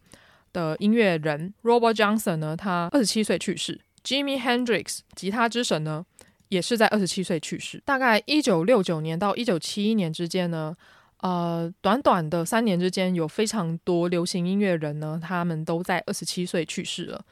[0.53, 3.81] 的音乐人 Robert Johnson 呢，他二十七岁去世。
[4.05, 6.05] Jimi Hendrix，吉他之神呢，
[6.49, 7.83] 也是在二十七岁去世。
[7.85, 10.77] 大概一九六九年到一九七一年之间呢，
[11.21, 17.25] 呃，短短的三年之间，有非常多流行音乐人呢，他们都在二十七岁去世了。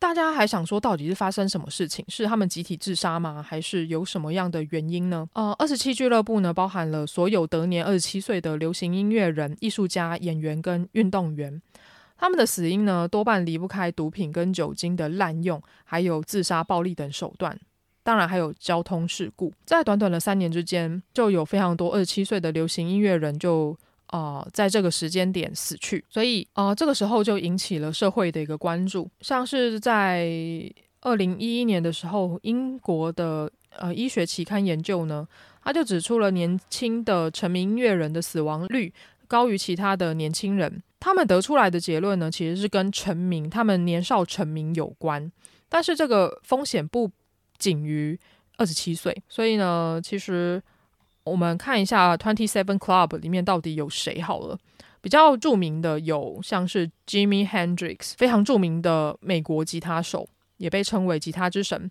[0.00, 2.02] 大家还想说，到底是发生什么事情？
[2.08, 3.44] 是他们集体自杀吗？
[3.46, 5.28] 还是有什么样的原因呢？
[5.34, 11.60] 呃，二十七俱乐部呢，包含了所有得年二十七岁的流行音乐人、艺术家、演员跟运动员。
[12.16, 17.58] 他们的死因呢，多半离不开毒品跟酒精的滥用，还有自杀、暴力等手段，
[18.02, 19.52] 当然还有交通事故。
[19.66, 23.76] 在短短的三年之间，就有非常多二十七岁的流行音乐人就、
[24.12, 29.08] 呃，在这个时间点死去，所以啊、这个时候就引起了社会的一个关注。
[29.20, 30.28] 像是在
[31.00, 35.26] 二零一一年的时候，英国的呃医学期刊研究呢，
[35.62, 38.92] 他就指出了年轻的成名音乐人的死亡率
[39.28, 40.82] 高于其他的年轻人。
[40.98, 45.30] 他们得出来的结论呢，其实是跟成名，他们年少成名有关。
[45.68, 47.10] 但是这个风险不
[47.56, 48.18] 仅于
[48.56, 50.60] 二十七岁，所以呢，其实
[51.30, 54.58] 我们看一下 Twenty Seven Club 里面到底有谁好了。
[55.00, 60.28] 比较著名的有像是 Jimi Hendrix，非常著名的美国吉他手，
[60.58, 61.90] 也被称为吉他之神。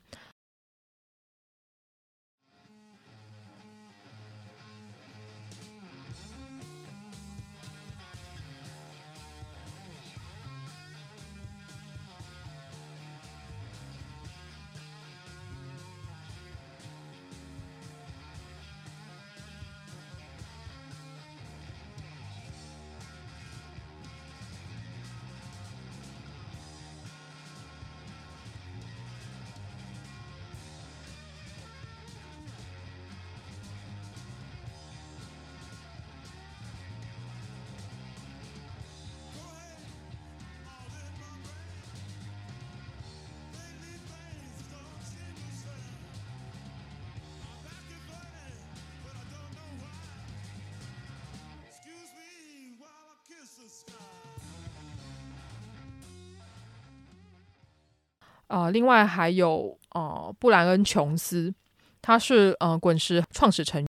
[58.50, 61.54] 啊，另外还有呃，布兰恩·琼斯，
[62.02, 63.89] 他是呃滚石创始成员。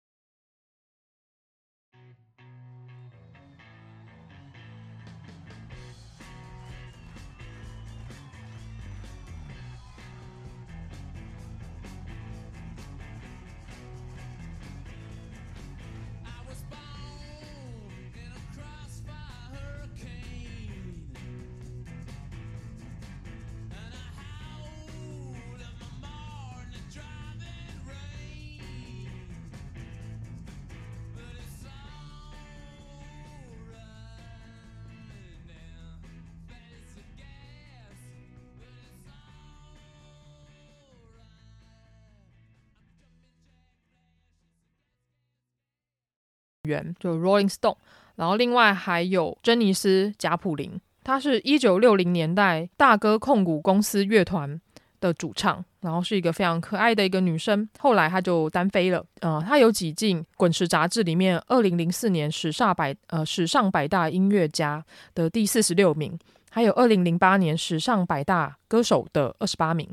[46.68, 46.94] 员。
[47.00, 47.76] 就 Rolling Stone，
[48.14, 54.60] 然后另外还有珍妮斯贾普林，他是一九六零年代大哥控股公司乐团
[55.00, 57.68] 的主唱，然后是一个非常可爱的一个女生。
[57.78, 66.18] 后来她就单飞了，呃，她有挤进《滚石》杂志里面二零零四年史上百呃史上百大音乐家的第四十六名，
[66.50, 69.88] 还有二零零八年史上百大歌手的二十八名。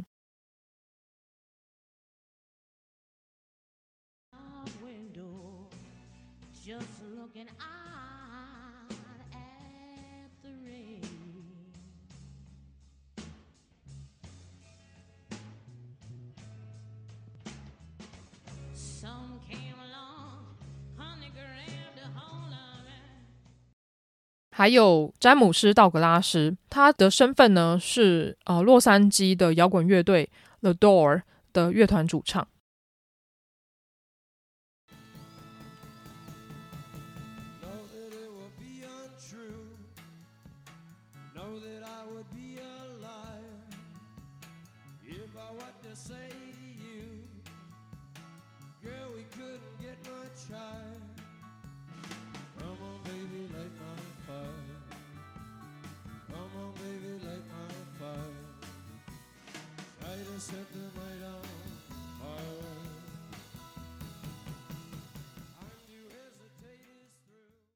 [24.58, 30.30] 还有詹姆斯·道格拉斯，他的身份呢是呃洛杉矶的摇滚乐队
[30.62, 32.48] The Door 的乐团主唱。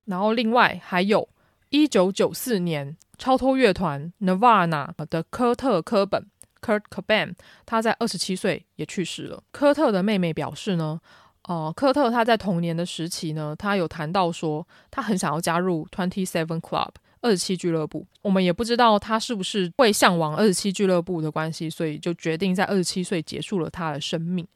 [0.10, 1.30] 然后，另外还有
[1.70, 6.26] 一九九四年超脱乐团 Nirvana 的科特·科本
[6.62, 9.44] （Kurt Cobain），他在二十七岁也去世了。
[9.52, 11.00] 科特的妹妹表示呢，
[11.44, 16.90] 呃，科特他在童年的时期呢，他有谈到说，他很想要加入 Twenty Seven Club
[17.22, 18.08] 二十七俱乐部。
[18.24, 24.48] 我们也不知道他是不是会向往二十七俱乐部的关系，所以就决定在二十七岁结束了他的生命。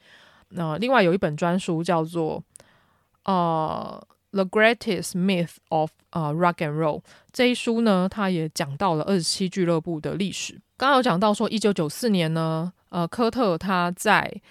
[0.49, 2.43] 那、另外有一本专书叫做
[3.25, 4.03] 呃。
[4.33, 10.59] The Greatest Myth of 啊、Rock and Roll 这一书呢，它也讲到了二十七俱乐部的历史。
[10.75, 14.41] 刚刚有讲到说，一九九四年呢，呃，科特他在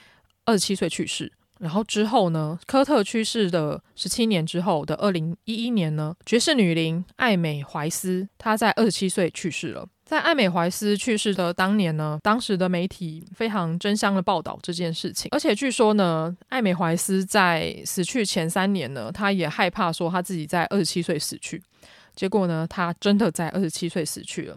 [0.44, 1.32] 二十七岁去世。
[1.58, 9.86] 然后之后呢，科特去世的十七年之后的二零一一年呢，爵士女伶艾美怀斯她在二十七岁去世了。
[10.12, 21.62] 在艾美怀斯去世的当年呢，当时的媒体非常争相的报道这件事情，而且据说呢，艾美怀斯在死去前三年呢，他也害怕说他自己在二十七岁死去，
[22.14, 24.56] 结果呢，他真的在二十七岁死去了。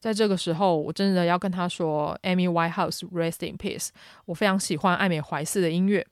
[0.00, 3.88] 在这个时候，我真的要跟他说，Amy Winehouse rest in peace。
[4.24, 6.06] 我非常喜欢艾美怀斯的音乐，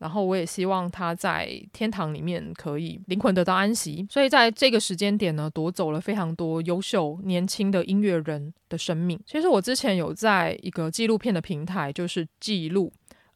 [0.00, 4.06] 然后我也希望他在天堂里面可以灵魂得到安息。
[4.08, 9.20] 所以在这个时间点呢，夺走了非常多优秀年轻的音乐人的生命。
[9.26, 12.90] 其实我之前有在一个纪录片的平台，就是记录，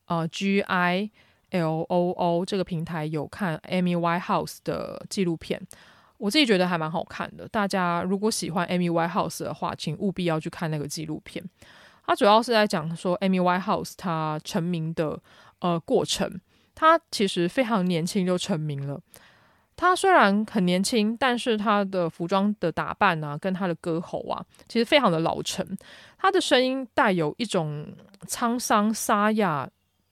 [0.07, 1.11] 呃，G I
[1.51, 5.61] L O O 这个平台有看 Amy Winehouse 的纪录片，
[6.17, 7.47] 我自己觉得还蛮好看的。
[7.47, 11.45] 大家如果喜欢 Amy Winehouse 的话，请务必要去看那个纪录片。
[12.07, 15.21] 它主要是在讲说 Amy Winehouse 她成名的
[15.59, 16.41] 呃过程。
[16.75, 19.01] 他其实非常年轻就成名了。
[19.77, 25.67] 他虽然很年轻，但是他的服装的打扮啊，跟他的歌喉啊，其实非常的老成。
[26.17, 27.85] 他的声音带有一种
[28.29, 29.69] 沧桑沙哑，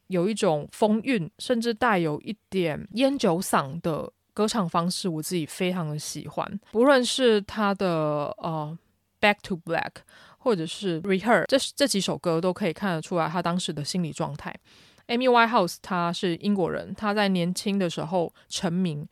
[0.08, 6.60] 有一种风韵，甚至带有一点烟酒嗓的歌唱方式，我自己非常的喜欢。
[6.72, 8.76] 不论是他的呃
[9.24, 9.90] 《Back to Black》
[10.38, 14.52] 或者是《Rehears》，这这几首歌都可以看得出来他当时的心理状态。
[15.12, 19.06] Amy Winehouse，她是英国人，她在年轻的时候成名，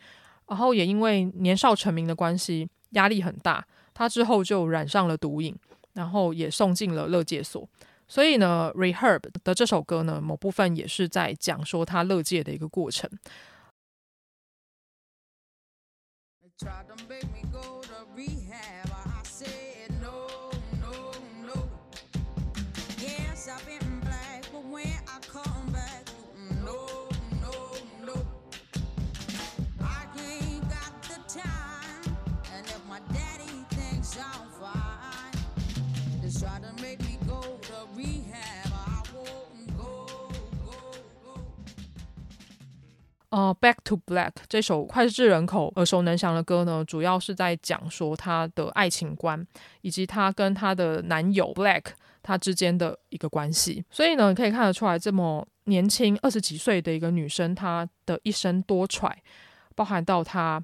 [0.49, 5.55] 然后也因为年少成名的关系，压力很大，她之后就染上了毒瘾，
[5.93, 7.69] 然后也送进了乐戒所。
[8.09, 13.09] 所以呢，Rehab 的这首歌呢，某部分也是在讲说她勒戒的一个过程。
[43.31, 49.47] 呃，《Back to Black》这首脍炙人口、耳熟能详的歌呢，主要是在讲说她的爱情观，
[49.83, 51.85] 以及她跟她的男友 Black
[52.23, 53.85] 他之间的一个关系。
[53.89, 59.13] 所以呢，你可以看得出来，这么年轻二十几岁的一个女生，她的一生多舛，
[59.77, 60.63] 包含到她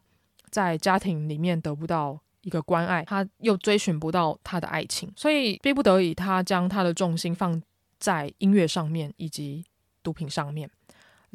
[0.51, 7.63] 在家庭里面得不到一个关爱，她又追寻不到她的爱情，所以逼不得已，她将她的重心放
[8.01, 9.65] 在音乐上面以及
[10.03, 10.69] 毒品上面。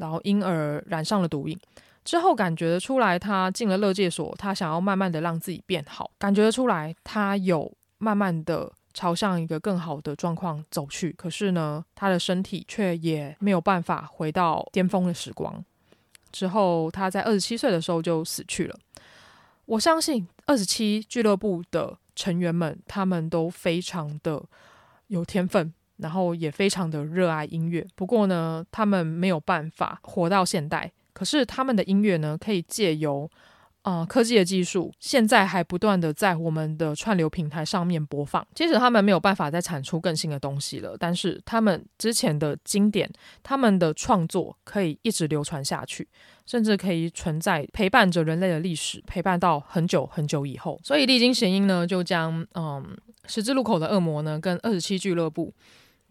[0.02, 1.56] 然后因而染上了毒瘾，
[2.04, 11.12] 之后感觉得出来，他进了乐界所，他想要慢慢的让自己变好，感觉得出来，他有慢慢的朝向一个更好的状况走去。
[11.12, 15.64] 可是呢，他的身体却也没有办法回到巅峰的时光。
[16.32, 18.76] 之后，他在二十七岁的时候就死去了。
[19.66, 24.44] 我相信二十七俱乐部的成员们，他们都非常的
[25.08, 25.72] 有天分。
[26.02, 30.92] 然后也非常的热爱音乐，不过呢，他们没有办法活到现代。
[31.14, 33.30] 可是他们的音乐呢，可以借由
[33.84, 38.46] 呃科技的技术，现在还不断的在我们的串流平台上面播放。
[38.56, 43.08] 即使他们没有办法再产出更新的东西了，但是他们之前的经典，
[43.44, 46.08] 他们的创作可以一直流传下去，
[46.48, 50.80] 甚至可以存在陪伴着人类的历史，陪伴到很久很久以后。
[50.84, 52.98] 所以丽晶贤音呢，就将嗯
[53.28, 55.54] 十字路口的恶魔呢，跟二十七俱乐部。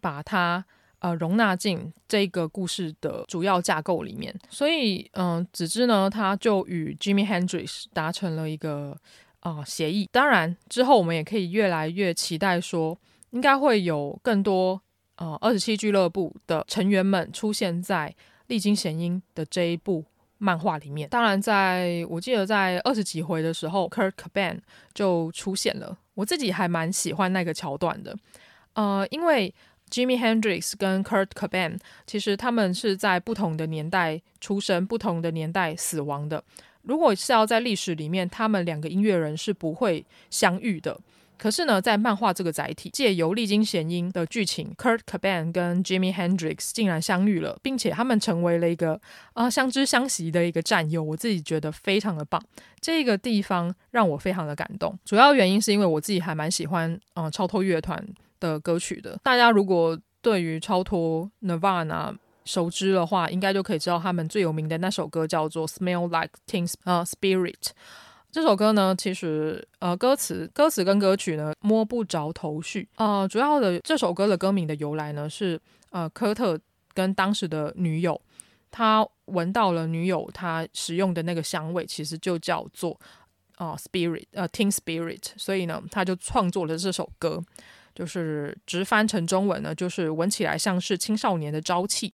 [0.01, 0.65] 把它
[0.99, 8.97] 呃容纳进这个故事的主要架构里面，所以嗯、呃，子之呢，他就与 Jimi Hendrix 达成了一个
[9.39, 10.09] 啊、呃、协议。
[10.11, 12.97] 当然之后我们也可以越来越期待说，
[13.29, 14.81] 应该会有更多
[15.15, 18.13] 呃二十七俱乐部的成员们出现在
[18.47, 20.05] 丽晶贤音的这一部
[20.37, 21.09] 漫画里面。
[21.09, 24.59] 当然在，我记得在二十几回的时候，Kurt Cobain
[24.93, 28.15] 就出现了，我自己还蛮喜欢那个桥段的，
[28.73, 29.51] 呃，因为。
[29.91, 31.77] Jimi Hendrix 跟 Kurt Cobain
[32.07, 36.43] 其实他们是在不同的年代出生，不同的年代死亡的。
[36.83, 40.97] 如果是要在历史里面，他们两个音乐人是不会相遇的。
[41.37, 49.01] 可是呢，在漫画这个载体，借由历经弦音的剧情，Kurt Cobain 跟 Jimi Hendrix 竟然相遇了，并且他们成为了一个
[49.33, 51.01] 啊、相知相惜的一个战友。
[51.01, 52.39] 我自己觉得非常的棒，
[52.79, 54.97] 这个地方让我非常的感动。
[55.03, 58.03] 主要原因是因为我自己还蛮喜欢嗯、超脱乐团。
[58.41, 66.69] 的歌曲的，大家如果对于超脱 Nirvana 熟知的话，应该就可以知道他们最有名的那首歌叫做《Smell Like Teen
[67.05, 67.53] Spirit》。
[68.31, 72.87] 这首歌呢，其实呃歌词歌词跟歌曲呢摸不着头绪。
[72.95, 76.59] 呃，主要的这首歌的歌名的由来呢是呃科特
[76.93, 78.19] 跟当时的女友，
[78.71, 82.97] 他闻到了女友他使用的那个香味，其实就叫做
[83.57, 87.43] 呃 Spirit 呃 Teen Spirit，所以呢他就创作了这首歌。
[87.93, 92.13] 就是直翻成中文呢，就是闻起来像是青少年的朝气。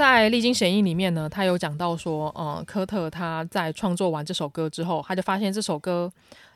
[0.00, 6.10] 在《历经显影》里面呢，他有讲到说，呃，科特他在创作完这首歌之后，他就发现这首歌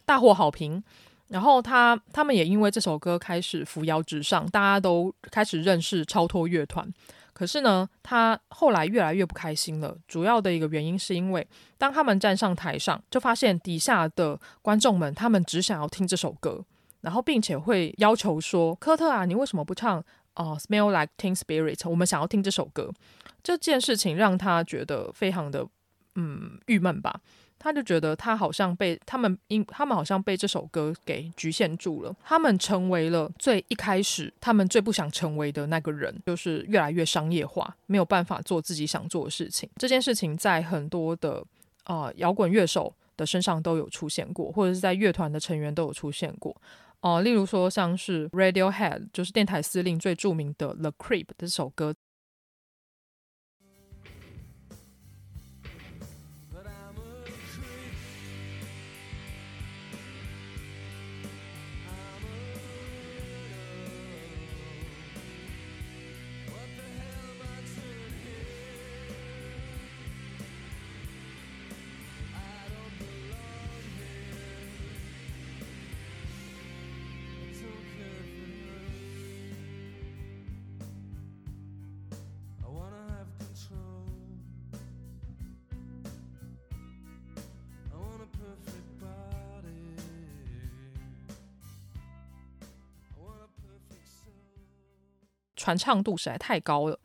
[0.07, 0.82] 大获好评，
[1.28, 6.90] 然后他他们也因为这首歌开始扶摇直上，大家都开始认识超脱乐团。
[7.34, 9.95] 可是呢，他后来越来越不开心了。
[10.09, 16.64] 主要的一个原因是因为，当他们站上台上，就发现底下的观众们，他们只想要听这首歌，
[17.03, 20.03] 然后并且会要求说：“科特啊，你为什么不唱？
[20.37, 22.93] 哦、，Smell Like Teen Spirit，我们想要听这首歌。”
[23.43, 25.66] 这件事情让他觉得非常的
[26.14, 27.20] 嗯郁闷吧。
[27.57, 39.70] 他就觉得他好像被他们因他们好像被这首歌给局限住了，他们成为了最一开始他们最不想成为的那个人，就是越来越商业化，没有办法做自己想做的事情。
[39.76, 41.43] 这件事情在很多的
[41.85, 46.55] 呃摇滚乐手的身上都有出现过，或者是在乐团的成员都有出现过。
[47.05, 51.94] 哦、例如说像是 Radiohead，就是电台司令最著名的 The Creep 这首歌。
[95.64, 96.98] 传唱度实在太高了，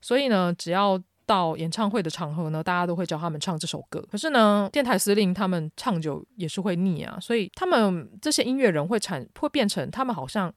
[0.00, 4.00] 所以呢，只要到演唱会的场合呢，大家都会叫他们唱这首歌。
[4.08, 10.52] 可是呢，电台司令他们唱久也是会腻啊，所以他们这些音乐人会产会变成他们好像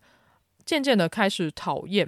[0.65, 2.07] 渐渐的开始讨厌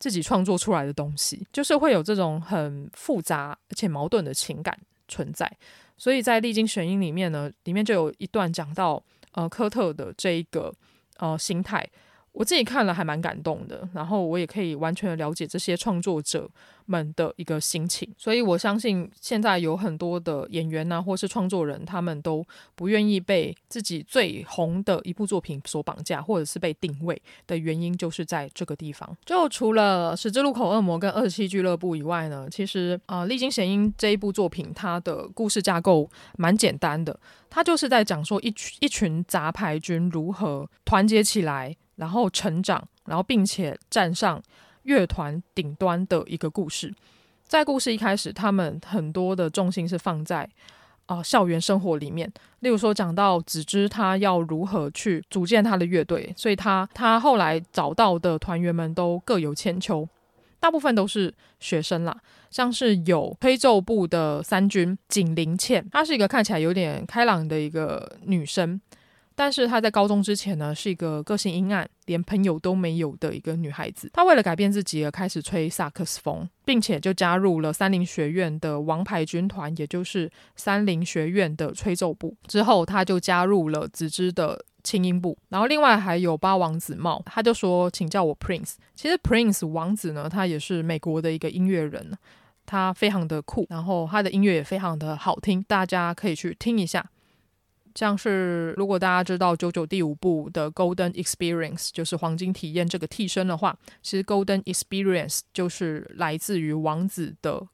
[0.00, 4.76] 自己创作出来的东西，就是会有这种很复杂而且矛盾的情感
[5.06, 5.48] 存在。
[5.96, 9.00] 所以在历经选音里面呢，里面就有一段讲到
[9.34, 10.74] 呃科特的这一个
[11.18, 11.88] 呃心态。
[12.38, 16.48] 我自己看了还蛮感动的，然后我也可以完全的了解这些创作者
[16.86, 29.16] 们的一个心情，所以我相信现在有很多的演员呐、或是创作人，他们都不愿意被自己最红的一部作品所绑架，或者是被定位的原因，就是在这个地方。
[29.26, 37.18] 就除了《十字路口恶魔》跟《二十七俱乐部》以外呢，其实啊，呃《历经显音》这一部作品，它的故事架构蛮简单的，
[37.50, 44.42] 它就是在讲说一群一群杂牌军如何团结起来，然后成长，然后并且站上。
[44.84, 46.94] 乐团顶端的一个故事，
[47.44, 50.48] 在故事一开始，他们很多的重心是放在
[51.04, 52.32] 啊、校园生活里面。
[52.60, 60.08] 例如说，讲到子之他要如何去组建他的乐队，所以他他后来找到的团员们都各有千秋，
[60.58, 62.16] 大部分都是学生啦，
[62.50, 68.80] 像是有吹奏部的三军井林茜，她是一个看起来有点开朗的一个女生。
[69.38, 74.10] 但是她在高中之前呢，是一个个性阴暗、连朋友都没有的一个女孩子。
[74.12, 82.36] 她为了改变自己而开始吹萨克斯风，并且就加入了三菱学院的王牌军团，也就是三菱学院的吹奏部。
[82.48, 85.38] 之后，她就加入了子之的轻音部。
[85.50, 92.12] 然后，另外还有八王子帽，他就说：“请叫我 Prince。”其实 Prince 王子呢，他也是美国的一个音乐人，
[92.66, 97.08] 他非常的酷，然后他的音乐也非常的好听，大家可以去听一下。
[97.98, 107.66] 像是如果大家知道九九第五部的 Golden Experience，就是黄金体验这个替身的话，其实 Golden Experience 就是来自于王子的。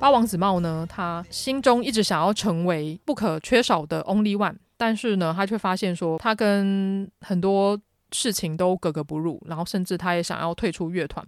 [0.00, 7.78] 八王子帽呢，他心中一直想要成为不可缺少的 Only One，但是呢，他却发现说他跟很多
[8.10, 11.22] 事情都格格不入，然后甚至他也想要退出乐团。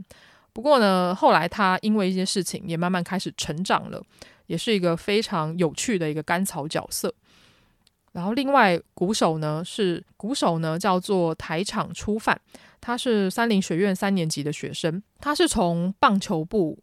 [0.55, 4.03] 不过呢，后来他因为一些事情也慢慢开始成长了，
[4.47, 7.12] 也是一个非常有趣的一个甘草角色。
[8.12, 12.41] 然后另外鼓手呢，是鼓手呢叫做台场初犯。
[12.81, 16.79] 他是三菱学院三年级的学生，他是从棒球部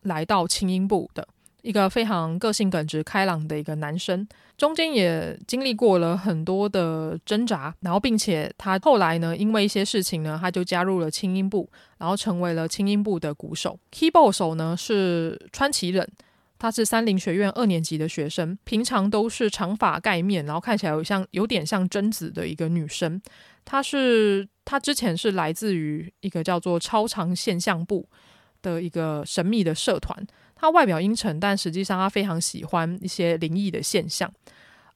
[0.00, 1.28] 来到轻音部的。
[1.64, 13.78] 一个非常个性耿直、开朗的一个男生，中间也经历过了很多的挣扎，然后并且他后来呢，因为一些事情呢，他就加入了轻音部，然后成为了轻音部的鼓手。
[13.90, 16.06] Keyboard 手呢是川崎忍，
[16.58, 23.18] 他是三菱学院二年级的学生，平常都是长发盖面，然后看起来有像有点像贞子的一个女生。
[23.64, 28.06] 她是她之前是来自于一个叫做超长现象部
[28.60, 30.14] 的一个神秘的社团。
[30.64, 34.32] 他外表阴沉，但实际上他非常喜欢一些灵异的现象，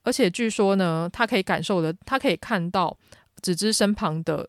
[0.03, 2.97] 而且据说呢，他可以感受的，他可以看到
[3.43, 4.49] 子之身旁的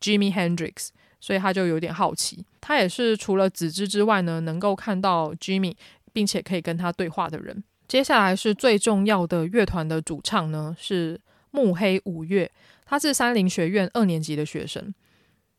[0.00, 0.88] Jimi Hendrix，
[1.20, 2.42] 所以他就有点好奇。
[2.62, 5.74] 他也是除了子之之外呢，能够看到 Jimi，
[6.14, 7.62] 并且可以跟他对话的人。
[7.86, 12.50] 接下来是最重要的乐团的主唱呢，是目黑五月，
[12.86, 14.94] 他是三菱学院二年级的学生。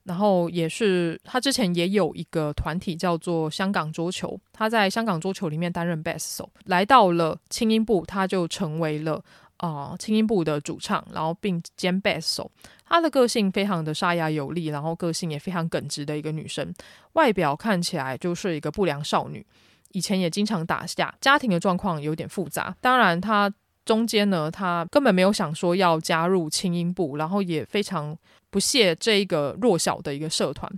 [0.07, 9.21] 然后也是他之前也有一个团体叫做香港桌球，他在香港桌球里面担任 bass 手，来到了轻音部，他就成为了
[9.57, 12.49] 啊、呃、轻音部的主唱，然后并兼 bass 手。
[12.85, 16.73] 她的个性非常的沙哑有力，然后个性也非常耿直的一个女生，
[17.13, 19.45] 外表看起来就是一个不良少女，
[19.91, 22.73] 以前也经常打架，家庭的状况有点复杂。
[22.79, 23.51] 当然，她
[23.87, 28.15] 中间呢，他根本没有想说要加入轻音部，然后也非常。
[28.49, 30.71] 不屑这一个弱小的一个社团，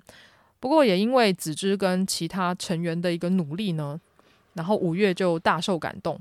[0.59, 3.97] 不过也因为子之跟其他成员的一个努力呢，
[4.55, 6.19] 然后五月就大受感动，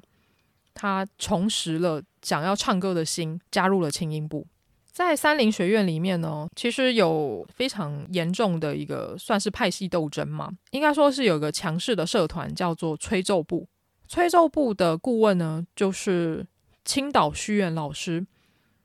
[0.75, 4.47] 他重拾了想要唱歌的心，加入了轻音部。
[4.93, 13.67] 在三菱学院里面呢，其实有非常严重的一个算是派系斗争嘛，应该说是有个强势的社团叫做吹奏部。
[14.07, 16.47] 吹奏部的顾问呢，就是
[16.89, 18.27] 青岛虚远老师。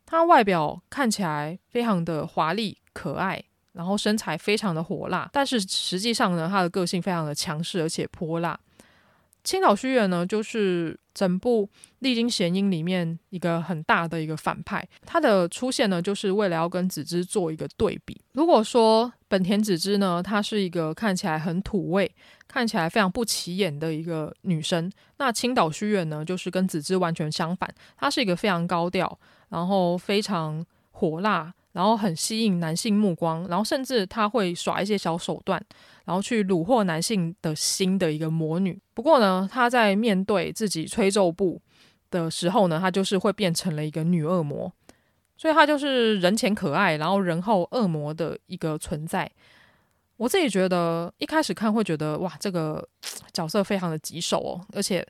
[0.05, 3.41] 他外表看起来非常的华丽可爱，
[3.71, 8.59] 然后身材非常的火辣，但是实际上呢，他的个性非常的强势而且泼辣。
[9.43, 11.67] 青岛虚远呢，就是整部
[11.99, 18.19] 《历经弦音》里面一个很大的一个反派，他的出现呢，就是为了要跟子之做一个对比。
[18.31, 22.09] 如果说本田子之呢，她是一个看起来很土味、
[22.47, 29.19] 看起来非常不起眼的一个女生，那青岛虚远呢，就是跟子之完全相反，她是一个非常高调。
[29.49, 35.63] 然后非常火辣，然后很吸引男性目光，然后甚至她会耍一些小手段，
[36.05, 38.79] 然后去虏获男性的心的一个魔女。
[38.93, 41.61] 不过呢，她在面对自己吹奏部
[42.09, 44.71] 的时候呢，她就是会变成了一个女恶魔，
[45.37, 49.29] 所以她就是人前可爱，然后人后恶魔的一个存在。
[50.17, 52.87] 我自己觉得一开始看会觉得哇，这个
[53.31, 55.05] 角色非常的棘手哦，而且。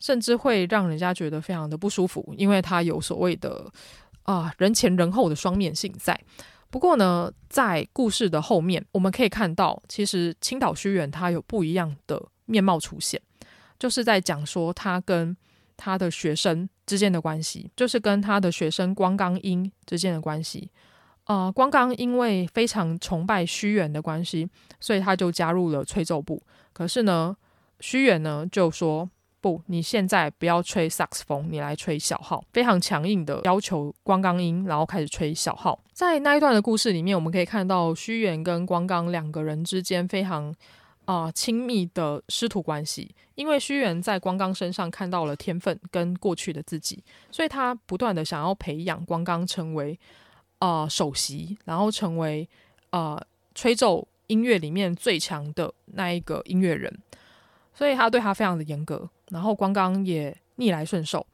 [0.00, 3.72] 甚至会让人家觉得非常的不舒服，因为他有所谓的
[4.24, 6.20] 啊、人前人后的双面性在。
[6.72, 13.20] 不过呢，在故事的后面，我们可以看到，其实青岛虚远他有不一样的面貌出现，
[13.78, 15.36] 就是在讲说他跟
[15.76, 20.70] 他的学生之间的关系，就是跟他的学生光刚英之间的关系。
[21.26, 24.48] 呃，光刚因为非常崇拜虚远的关系，
[24.80, 26.42] 所以他就加入了吹奏部。
[26.72, 27.36] 可是呢，
[27.80, 29.10] 虚远呢就说。
[29.42, 35.78] 不，你现在不要吹萨克斯风，你来吹小号，非常强硬的要求光刚音，然后开始吹小号。
[35.92, 40.54] 在那一段的故事里面，我们可以看到虚远跟光刚两个人之间非常
[41.04, 49.98] 啊、亲密的师徒关系，因为虚远在光刚身上看到了天分跟过去的自己，所以他不断的想要培养光刚成为
[50.60, 52.48] 啊、首席，然后成为
[52.90, 53.20] 啊、
[53.56, 56.96] 吹奏音乐里面最强的那一个音乐人。
[57.74, 61.26] 所以他对他非常的严格，然后光刚也逆来顺受。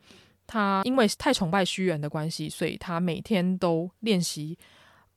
[0.46, 4.56] 他因为太崇拜虚元的关系，所以他每天都练习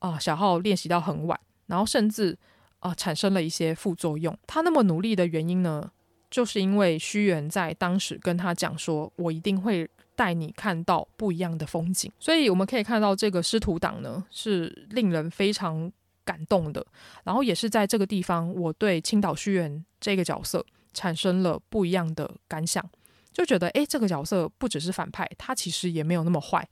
[0.00, 2.36] 啊、小号练习到很晚，然后甚至
[2.80, 4.36] 啊、产生了一些副作用。
[4.46, 5.90] 他那么努力的原因呢，
[6.30, 15.90] 就是因为虚元在当时跟他讲说：“我一定会带你看到不一样的风景。”所以我们可以看到这个师徒档呢是令人非常
[16.24, 16.84] 感动的。
[17.24, 20.66] 然后也是在这个地方，我对青岛虚元这个角色。
[20.92, 22.84] 产生了不一样的感想，
[23.32, 26.68] 就觉得诶，这个角色不只是反派，他其实也没有那么坏，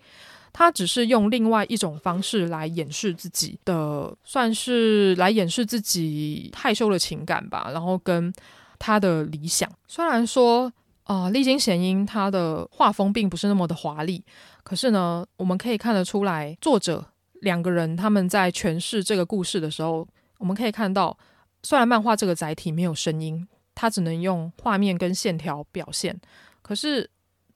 [0.53, 7.71] 他只是用另外一种方式来掩饰自己的，算是来掩饰自己害羞的情感吧。
[7.73, 8.33] 然后跟
[8.79, 10.73] 他的理想，虽然说
[11.05, 14.25] 啊，呃，丽晶弦音他的画风并不是那么的华丽，
[14.63, 17.05] 可是呢，我们可以看得出来，作者
[17.41, 20.07] 两个人他们在诠释这个故事的时候，
[20.39, 21.17] 我们可以看到，
[21.63, 23.47] 虽然漫画这个载体没有声音。
[23.81, 26.15] 他只能用画面跟线条表现，
[26.61, 27.09] 可是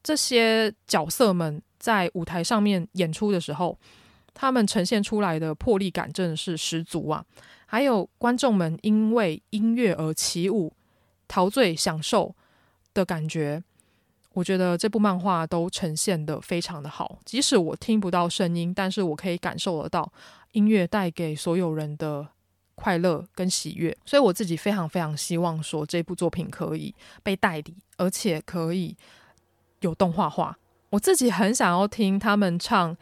[0.02, 3.78] 这些角色们在舞台上面演出的时候，
[4.32, 7.22] 他们呈现出来的魄力感真的是十足啊！
[7.66, 10.72] 还有观众们因为音乐而起舞、
[11.28, 12.34] 陶醉、享受
[12.94, 13.62] 的感觉，
[14.32, 17.18] 我觉得这部漫画都呈现得非常的好。
[17.26, 20.10] 即使我听不到声音，但是我可以感受得到
[20.52, 22.26] 音乐带给所有人的
[22.74, 23.96] 快乐跟喜悦。
[24.04, 28.96] 所以我自己非常非常希望说，这部作品可以被代理，而且可以
[29.80, 30.58] 有动画化。
[30.90, 32.96] 我自己很想要听他们唱。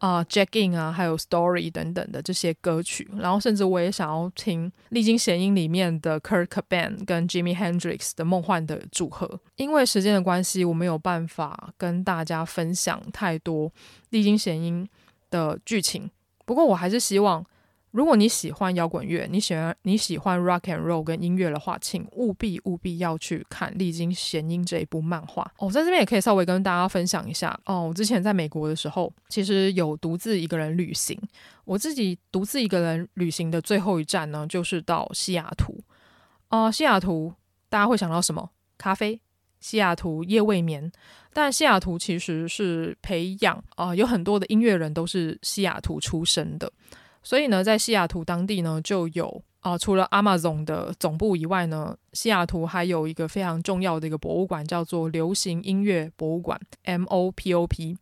[0.00, 9.38] 啊、，Jackin 啊，还有 Story 等等的这些歌曲，然后甚至我也想要听《历经弦音》里面的 Kurt Cobain 跟 Jimi Hendrix 的梦幻的组合。
[9.56, 13.68] 因为时间的关系，我没有办法跟大家分享太多
[14.08, 14.86] 《历经弦音》
[15.28, 16.10] 的剧情，
[16.46, 17.44] 不过我还是希望。
[17.90, 25.50] 如果你喜欢摇滚乐，你喜欢你喜欢 rock and roll 跟音乐的话，请务必务必要去看《历经弦音》这一部漫画。
[25.58, 27.88] 哦，在这边也可以稍微跟大家分享一下哦。
[27.88, 31.20] 我之前在美国的时候，其实有独自一个人旅行。
[31.64, 35.76] 我自己独自一个人旅行的最后一站呢，就是到西雅图。
[36.48, 37.32] 啊、西雅图
[37.68, 38.50] 大家会想到什么？
[38.78, 39.20] 咖啡。
[39.58, 40.90] 西雅图夜未眠，
[41.34, 46.72] 但西雅图其实是培养啊、有很多的音乐人都是西雅图出生的。
[47.22, 57.96] 所以呢，在西雅图当地呢，就有啊、除了 Amazon 的总部以外呢，西雅图还有一个非常重要的一个博物馆，叫做流行音乐博物馆 （MOPOP）。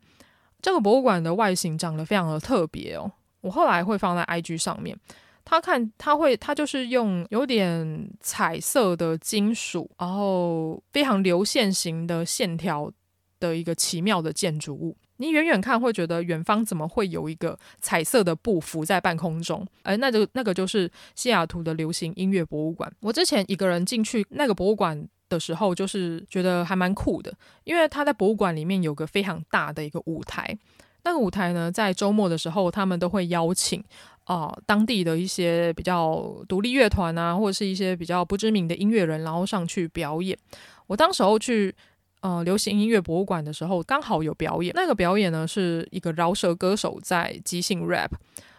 [0.63, 3.11] 这个博物馆的外形长得非常的特别哦，
[3.41, 4.97] 我后来会放在 IG 上面。
[5.45, 12.93] 它看，它会，它就是用有点彩色的金属，然后非常流线型的线条
[13.41, 14.97] 的一个奇妙的建筑物。
[15.19, 19.67] 你远远看会觉得远方怎么会有一个彩色的布浮在半空中？
[19.83, 22.91] 而那就那个就是西雅图的流行音乐博物馆。
[23.01, 30.57] 我之前一个人进去那个博物馆的时候，就是觉得还蛮酷的，因为他在博物馆里面有个非常大的一个舞台。
[31.03, 33.83] 那个舞台呢，在周末的时候，他们都会邀请
[34.25, 40.39] 啊、当地的一些比较独立乐团啊，或者是一些比较不知名的音乐人，然后上去表演。
[40.87, 41.75] 我当时候去。
[42.21, 44.73] 呃，流行音乐博物馆的时候刚好有表演。
[44.75, 48.11] 那个表演呢，是一个饶舌歌手在即兴 rap，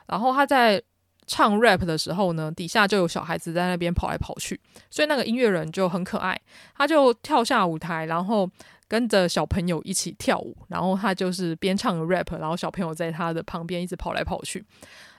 [0.07, 0.81] 然后他在
[1.27, 4.57] 唱 rap 的时候呢，底下就有小孩子在那边跑来跑去，
[4.89, 6.39] 所以那个音乐人就很可爱，
[6.73, 8.49] 他就跳下舞台，然后
[8.87, 14.65] 跟着小朋友一起跳舞，然后他就是边唱 rap，然后小朋友在他的旁边一直跑来跑去，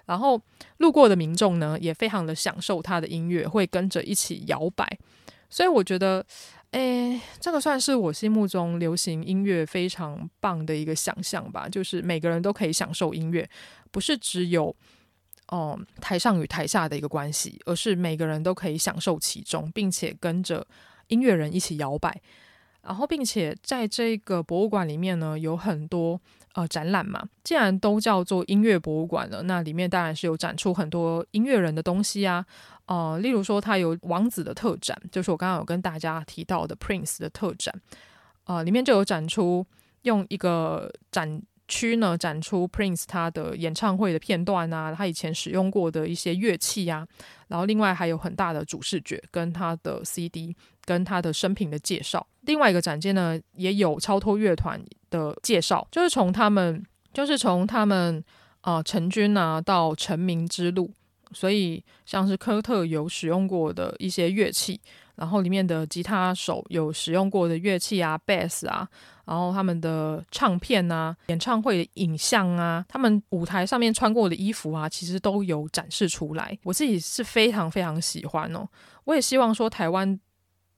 [0.07, 0.41] 然后
[0.79, 4.99] 路过的民众呢也非常的享受他的音乐，会跟着一起摇摆，
[5.51, 6.25] 所以我觉得。
[6.73, 13.49] 诶，这个算是我心目中流行音乐非常棒的一个想象吧，就是每个人都可以享受音乐，
[13.91, 14.75] 不是只有
[15.49, 20.65] 哦、台上与台下的一个关系，而是每个人都可以享受其中，并且跟着
[21.09, 22.23] 音乐人一起摇摆。
[22.83, 26.19] 然后，并且在这个博物馆里面呢，有很多
[26.55, 27.29] 呃展览嘛。
[27.43, 32.47] 既然都叫做音乐博物馆了，那里面当然是有展出很多音乐人的东西啊。
[32.91, 37.73] 呃，例如说，它有王子的特展，就是我刚刚有跟大家提到的 Prince 的特展。
[38.47, 39.65] 呃，里面就有展出
[40.03, 47.07] 用一个展区呢，展出 Prince 他的演唱会的片段啊，他以前使用过的一些乐器啊。
[47.47, 50.57] 然后另外还有很大的主视觉跟他的 CD。
[50.87, 58.17] 跟他的生平的介绍，另外一个展间呢，也有超脱乐团的介绍，就是从他们，就是从他们
[58.63, 60.91] 啊、呃、成军啊到成名之路，
[61.33, 64.81] 所以像是科特有使用过的一些乐器，
[65.17, 68.89] 然后里面的吉他手有使用过的乐器啊，贝斯啊，
[69.25, 76.59] 然后他们的唱片啊、演唱会的影像啊，他们舞台上面穿过的衣服啊，其实都有展示出来。
[76.63, 78.69] 我自己是非常非常喜欢哦，
[79.05, 80.19] 我也希望说台湾。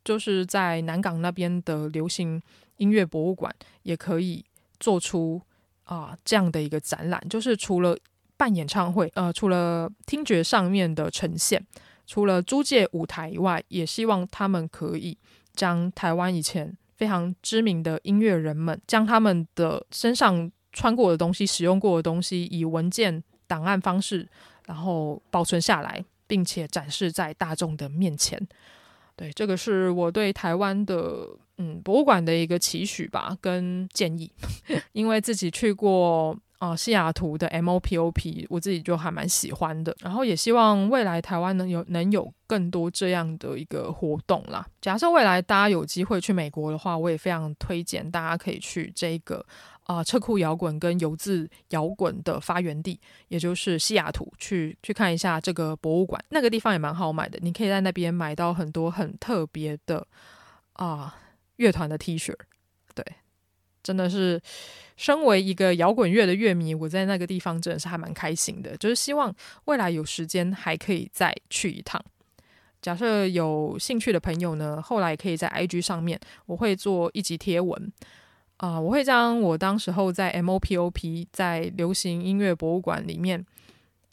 [0.05, 2.43] 就是在南港那边的流行
[2.79, 4.45] 音乐博物馆，也可以
[4.81, 5.41] 做出
[5.85, 7.25] 啊、这样的一个展览。
[7.31, 7.97] 就是除了
[8.43, 11.65] 办演唱会，呃，除了听觉上面的呈现，
[12.09, 15.17] 除了租借舞台以外，也希望他们可以
[15.55, 24.29] 将台湾以前非常知名的音乐人们，将他们的身上穿过的东西、使用过的东西，以文件档案方式，
[24.67, 28.37] 然后保存下来，并且展示在大众的面前。
[29.15, 31.29] 对，这个是我对台湾的
[31.59, 34.33] 嗯博物馆的一个期许吧，跟建议，
[34.91, 44.65] 因为自己去过、呃、西雅图的 MOPOP，我自己就还蛮喜欢的，然后也希望未来台湾能有能有更多这样的一个活动啦。
[44.81, 49.45] 假设未来大家有机会去美国的话，我也非常推荐大家可以去这个。
[49.85, 56.25] 啊、车库摇滚跟游资摇滚的发源地，也就是西雅图，去去看一下这个博物馆。
[56.29, 60.07] 那个地方也蛮好买的，你可以在那边买到很多很特别的
[60.75, 61.19] 啊
[61.57, 62.33] 乐团的 T 恤。
[62.95, 63.05] 对，
[63.83, 64.41] 真的是
[64.97, 68.77] 身为一个摇滚乐的乐迷，我在那个地方真的是还蛮开心的。
[68.77, 72.03] 就是希望未来有时间还可以再去一趟。
[72.81, 77.93] 假设有兴趣的朋友呢，后来可以在 IG 上面，我会做一集贴文
[78.59, 83.45] 啊、我会将我当时候在 MOPOP 在流行音乐博物馆里面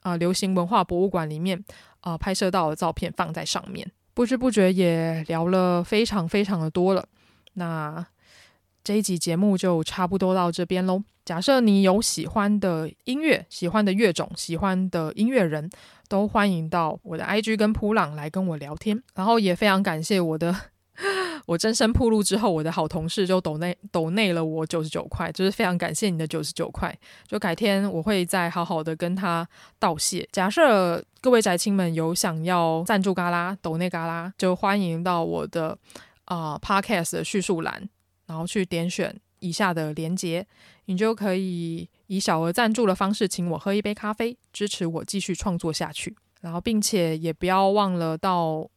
[0.02, 1.64] 啊、流行文化博物馆里面
[2.02, 3.92] 啊、拍摄到的照片放在上面。
[4.16, 7.08] 不知不觉也聊了非常非常的多了，
[7.54, 8.04] 那
[8.90, 11.04] 这一集节目就差不多到这边喽。
[11.24, 15.70] 假设你有喜欢的音乐、喜欢的乐种、喜欢的音乐人，
[16.08, 19.00] 都欢迎到我的 IG 跟普朗来跟我聊天。
[19.14, 20.56] 然后也非常感谢我的，
[21.46, 26.92] 我真身暴露之后，我的好同事就抖内抖内了我九十九块，就是非常感谢你的九十九块。
[27.28, 30.28] 就改天我会再好好的跟他道谢。
[30.32, 35.78] 假设各位宅青们有想要赞助嘎拉抖内嘎拉，就欢迎到我的
[36.26, 37.88] 啊、Podcast 的叙述栏，
[38.30, 40.48] 然后去点选以下的连结，
[40.86, 46.16] 你就可以以小额赞助的方式请我喝一杯咖啡，支持我继续创作下去。
[46.40, 48.70] 然后并且也不要忘了到。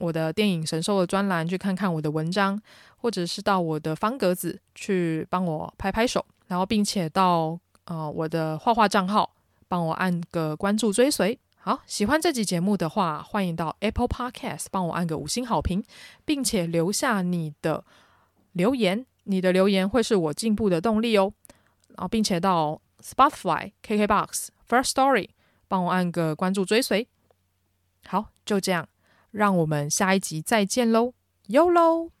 [0.00, 2.56] 我的电影神兽的专栏去看看我的文章，
[2.98, 9.28] 或者是到我的方格子去帮我拍拍手，然后并且到呃我的画画账号
[9.66, 11.36] 帮我按个关注追随。
[11.56, 15.82] 好，喜欢这集节目的话，欢迎到 Apple Podcast 帮我按个五星好评，
[16.24, 17.84] 并且留下你的
[18.52, 21.32] 留言，你的留言会是我进步的动力哦。
[21.88, 25.30] 然后并且到 Spotify、KKBox、First Story
[25.66, 27.08] 帮我按个关注追随。
[28.06, 28.88] 好，就这样。
[29.30, 31.12] 让我们下一集再见喽
[31.48, 32.17] ，！YOLO！。